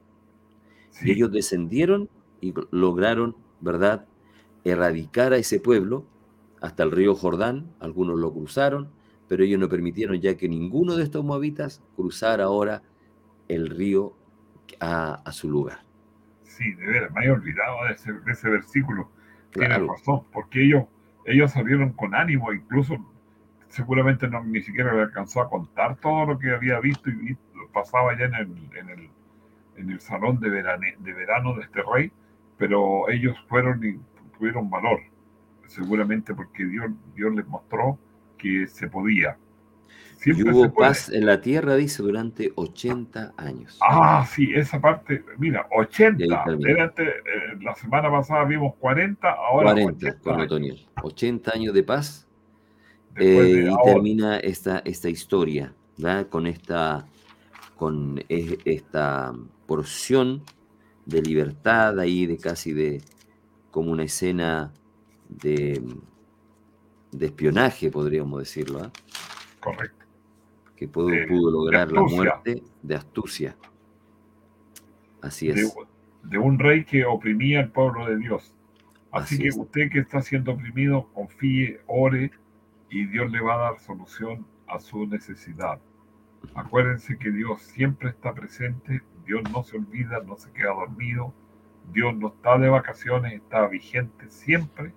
Y 1.02 1.12
ellos 1.12 1.32
descendieron 1.32 2.10
y 2.42 2.54
lograron, 2.72 3.36
¿verdad?, 3.62 4.06
erradicar 4.64 5.34
a 5.34 5.38
ese 5.38 5.60
pueblo 5.60 6.06
hasta 6.62 6.84
el 6.84 6.92
río 6.92 7.16
Jordán. 7.16 7.72
Algunos 7.80 8.20
lo 8.20 8.34
cruzaron, 8.34 8.90
pero 9.28 9.44
ellos 9.44 9.60
no 9.60 9.70
permitieron 9.70 10.20
ya 10.20 10.36
que 10.36 10.50
ninguno 10.50 10.96
de 10.96 11.04
estos 11.04 11.24
moabitas 11.24 11.84
cruzara 11.96 12.46
ahora 12.46 12.82
el 13.48 13.70
río 13.70 14.16
a, 14.80 15.32
su 15.32 15.50
lugar. 15.50 15.80
Sí, 16.44 16.74
de 16.74 16.86
veras, 16.86 17.12
me 17.12 17.20
había 17.22 17.34
olvidado 17.34 17.78
de 17.86 18.32
ese, 18.32 18.50
versículo. 18.50 19.10
Tienes 19.52 19.86
razón, 19.86 20.24
porque 20.32 20.66
ellos, 20.66 20.86
ellos 21.26 21.52
salieron 21.52 21.94
con 21.94 22.14
ánimo, 22.16 22.52
incluso 22.52 22.98
seguramente 23.70 24.28
no, 24.28 24.44
ni 24.44 24.62
siquiera 24.62 24.94
le 24.94 25.02
alcanzó 25.02 25.42
a 25.42 25.50
contar 25.50 25.98
todo 25.98 26.26
lo 26.26 26.40
que 26.40 26.52
había 26.52 26.80
visto 26.80 27.10
y 27.10 27.38
pasaba 27.80 28.18
ya 28.18 28.26
en 28.26 28.34
el, 28.36 28.78
en 28.78 28.90
el, 28.90 29.10
en 29.78 29.90
el 29.92 30.00
salón 30.00 30.40
de, 30.40 30.50
de 30.50 31.14
verano 31.14 31.56
de 31.56 31.64
este 31.64 31.82
rey, 31.84 32.12
pero 32.58 33.10
ellos 33.10 33.36
fueron 33.48 33.84
y 33.84 34.00
tuvieron 34.38 34.70
valor, 34.70 35.00
seguramente 35.68 36.34
porque 36.34 36.66
Dios, 36.66 36.92
Dios 37.16 37.34
les 37.36 37.48
mostró 37.48 37.98
que 38.38 38.68
se 38.68 38.88
podía 38.88 39.38
y 40.26 40.50
hubo 40.50 40.74
paz 40.74 41.10
en 41.10 41.26
la 41.26 41.42
tierra, 41.42 41.76
dice, 41.76 42.02
durante 42.04 42.52
80 42.56 43.34
años. 43.38 43.78
Ah, 43.82 44.26
sí, 44.30 44.52
esa 44.54 44.82
parte, 44.82 45.24
mira, 45.38 45.68
80. 45.72 46.24
Eh, 46.24 47.18
la 47.62 47.76
semana 47.76 48.12
pasada 48.12 48.44
vimos 48.46 48.76
40, 48.80 49.30
ahora 49.30 49.72
40, 49.74 50.08
80 50.08 50.48
con 50.48 50.64
80 51.04 51.52
años 51.54 51.74
de 51.74 51.84
paz. 51.84 52.28
Eh, 53.16 53.70
y 53.72 53.84
termina 53.86 54.38
esta, 54.38 54.80
esta 54.86 55.10
historia, 55.10 55.74
¿verdad? 55.98 56.28
Con 56.28 56.46
esta, 56.46 57.06
con 57.78 58.24
esta 58.28 59.34
porción 59.66 60.44
de 61.06 61.22
libertad 61.22 62.00
ahí, 62.00 62.26
de 62.26 62.38
casi 62.38 62.74
de, 62.74 63.02
como 63.72 63.92
una 63.92 64.04
escena 64.04 64.74
de, 65.30 65.82
de 67.12 67.26
espionaje, 67.26 67.90
podríamos 67.90 68.40
decirlo. 68.40 68.84
¿eh? 68.84 68.90
Correcto 69.62 69.98
que 70.78 70.88
pudo, 70.88 71.10
pudo 71.28 71.52
lograr 71.52 71.92
la 71.92 72.04
muerte 72.04 72.64
de 72.84 72.96
astucia. 72.96 73.58
Así 75.22 75.50
es. 75.50 75.76
De, 76.24 76.38
un 76.38 76.60
rey 76.60 76.86
que 76.86 77.04
oprimía 77.04 77.60
al 77.62 77.72
pueblo 77.72 78.06
de 78.06 78.18
Dios. 78.18 78.54
Así, 79.12 79.40
que 79.40 79.50
usted 79.50 79.90
que 79.92 80.00
está 80.00 80.22
siendo 80.22 80.52
oprimido, 80.52 81.10
confíe, 81.14 81.82
ore 81.88 82.32
y 82.90 83.06
Dios 83.08 83.32
le 83.32 83.42
va 83.42 83.56
a 83.56 83.58
dar 83.58 83.80
solución 83.80 84.46
a 84.68 84.80
su 84.80 85.08
necesidad. 85.08 85.80
Acuérdense 86.56 87.18
que 87.18 87.32
Dios 87.32 87.62
siempre 87.62 88.10
está 88.10 88.34
presente, 88.34 89.02
Dios 89.26 89.44
no 89.52 89.64
se 89.64 89.78
olvida, 89.78 90.22
no 90.26 90.38
se 90.38 90.52
queda 90.52 90.74
dormido, 90.74 91.34
Dios 91.94 92.16
no 92.16 92.30
está 92.30 92.58
de 92.58 92.70
vacaciones, 92.70 93.34
está 93.34 93.68
vigente 93.68 94.30
siempre 94.30 94.94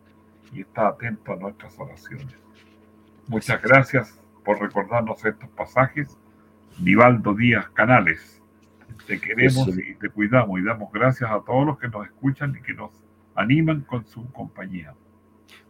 y 0.52 0.62
está 0.62 0.88
atento 0.88 1.32
a 1.32 1.36
nuestras 1.36 1.78
oraciones. 1.78 2.34
Muchas 3.28 3.62
gracias 3.62 4.18
por 4.44 4.60
recordarnos 4.60 5.24
estos 5.24 5.48
pasajes. 5.50 6.16
Vivaldo 6.78 7.34
Díaz 7.34 7.68
Canales, 7.70 8.40
te 9.06 9.20
queremos 9.20 9.68
y 9.68 9.94
te 9.94 10.08
cuidamos 10.08 10.58
y 10.60 10.64
damos 10.64 10.90
gracias 10.92 11.30
a 11.30 11.40
todos 11.40 11.66
los 11.66 11.78
que 11.78 11.88
nos 11.88 12.06
escuchan 12.06 12.56
y 12.56 12.62
que 12.62 12.74
nos 12.74 12.90
animan 13.34 13.82
con 13.82 14.06
su 14.06 14.30
compañía. 14.32 14.94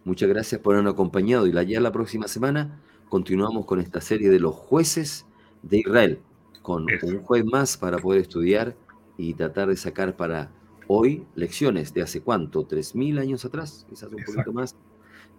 Muchas 0.04 0.28
gracias 0.28 0.60
por 0.60 0.74
habernos 0.74 0.94
acompañado 0.94 1.46
y 1.46 1.66
ya 1.66 1.80
la 1.80 1.92
próxima 1.92 2.28
semana 2.28 2.80
continuamos 3.08 3.66
con 3.66 3.80
esta 3.80 4.00
serie 4.00 4.30
de 4.30 4.40
los 4.40 4.54
jueces 4.54 5.26
de 5.62 5.78
Israel, 5.78 6.20
con 6.62 6.86
un 7.02 7.22
juez 7.22 7.44
más 7.44 7.76
para 7.76 7.98
poder 7.98 8.22
estudiar 8.22 8.76
y 9.16 9.34
tratar 9.34 9.68
de 9.68 9.76
sacar 9.76 10.16
para 10.16 10.50
hoy 10.86 11.24
lecciones 11.34 11.94
de 11.94 12.02
hace 12.02 12.20
cuánto, 12.20 12.64
tres 12.64 12.94
mil 12.94 13.18
años 13.18 13.44
atrás, 13.44 13.86
quizás 13.88 14.10
un 14.10 14.24
poquito 14.24 14.52
más, 14.52 14.76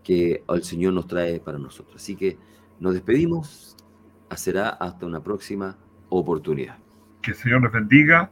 que 0.03 0.43
el 0.47 0.63
Señor 0.63 0.93
nos 0.93 1.07
trae 1.07 1.39
para 1.39 1.57
nosotros. 1.57 1.95
Así 1.95 2.15
que 2.15 2.38
nos 2.79 2.93
despedimos. 2.93 3.75
Será 4.36 4.69
hasta 4.69 5.05
una 5.05 5.21
próxima 5.21 5.77
oportunidad. 6.10 6.77
Que 7.21 7.31
el 7.31 7.38
Señor 7.38 7.63
les 7.63 7.71
bendiga, 7.73 8.31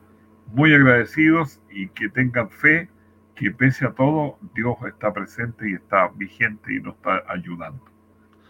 muy 0.53 0.73
agradecidos 0.73 1.59
y 1.69 1.89
que 1.89 2.09
tengan 2.09 2.49
fe 2.49 2.89
que 3.35 3.51
pese 3.51 3.85
a 3.85 3.91
todo 3.91 4.37
Dios 4.53 4.75
está 4.87 5.13
presente 5.13 5.69
y 5.69 5.73
está 5.73 6.09
vigente 6.09 6.73
y 6.73 6.81
nos 6.81 6.95
está 6.95 7.23
ayudando. 7.27 7.83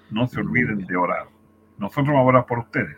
No 0.09 0.27
se 0.27 0.39
olviden 0.39 0.85
de 0.85 0.95
orar. 0.95 1.27
Nosotros 1.77 2.07
vamos 2.07 2.21
a 2.21 2.25
orar 2.25 2.45
por 2.45 2.59
ustedes, 2.59 2.97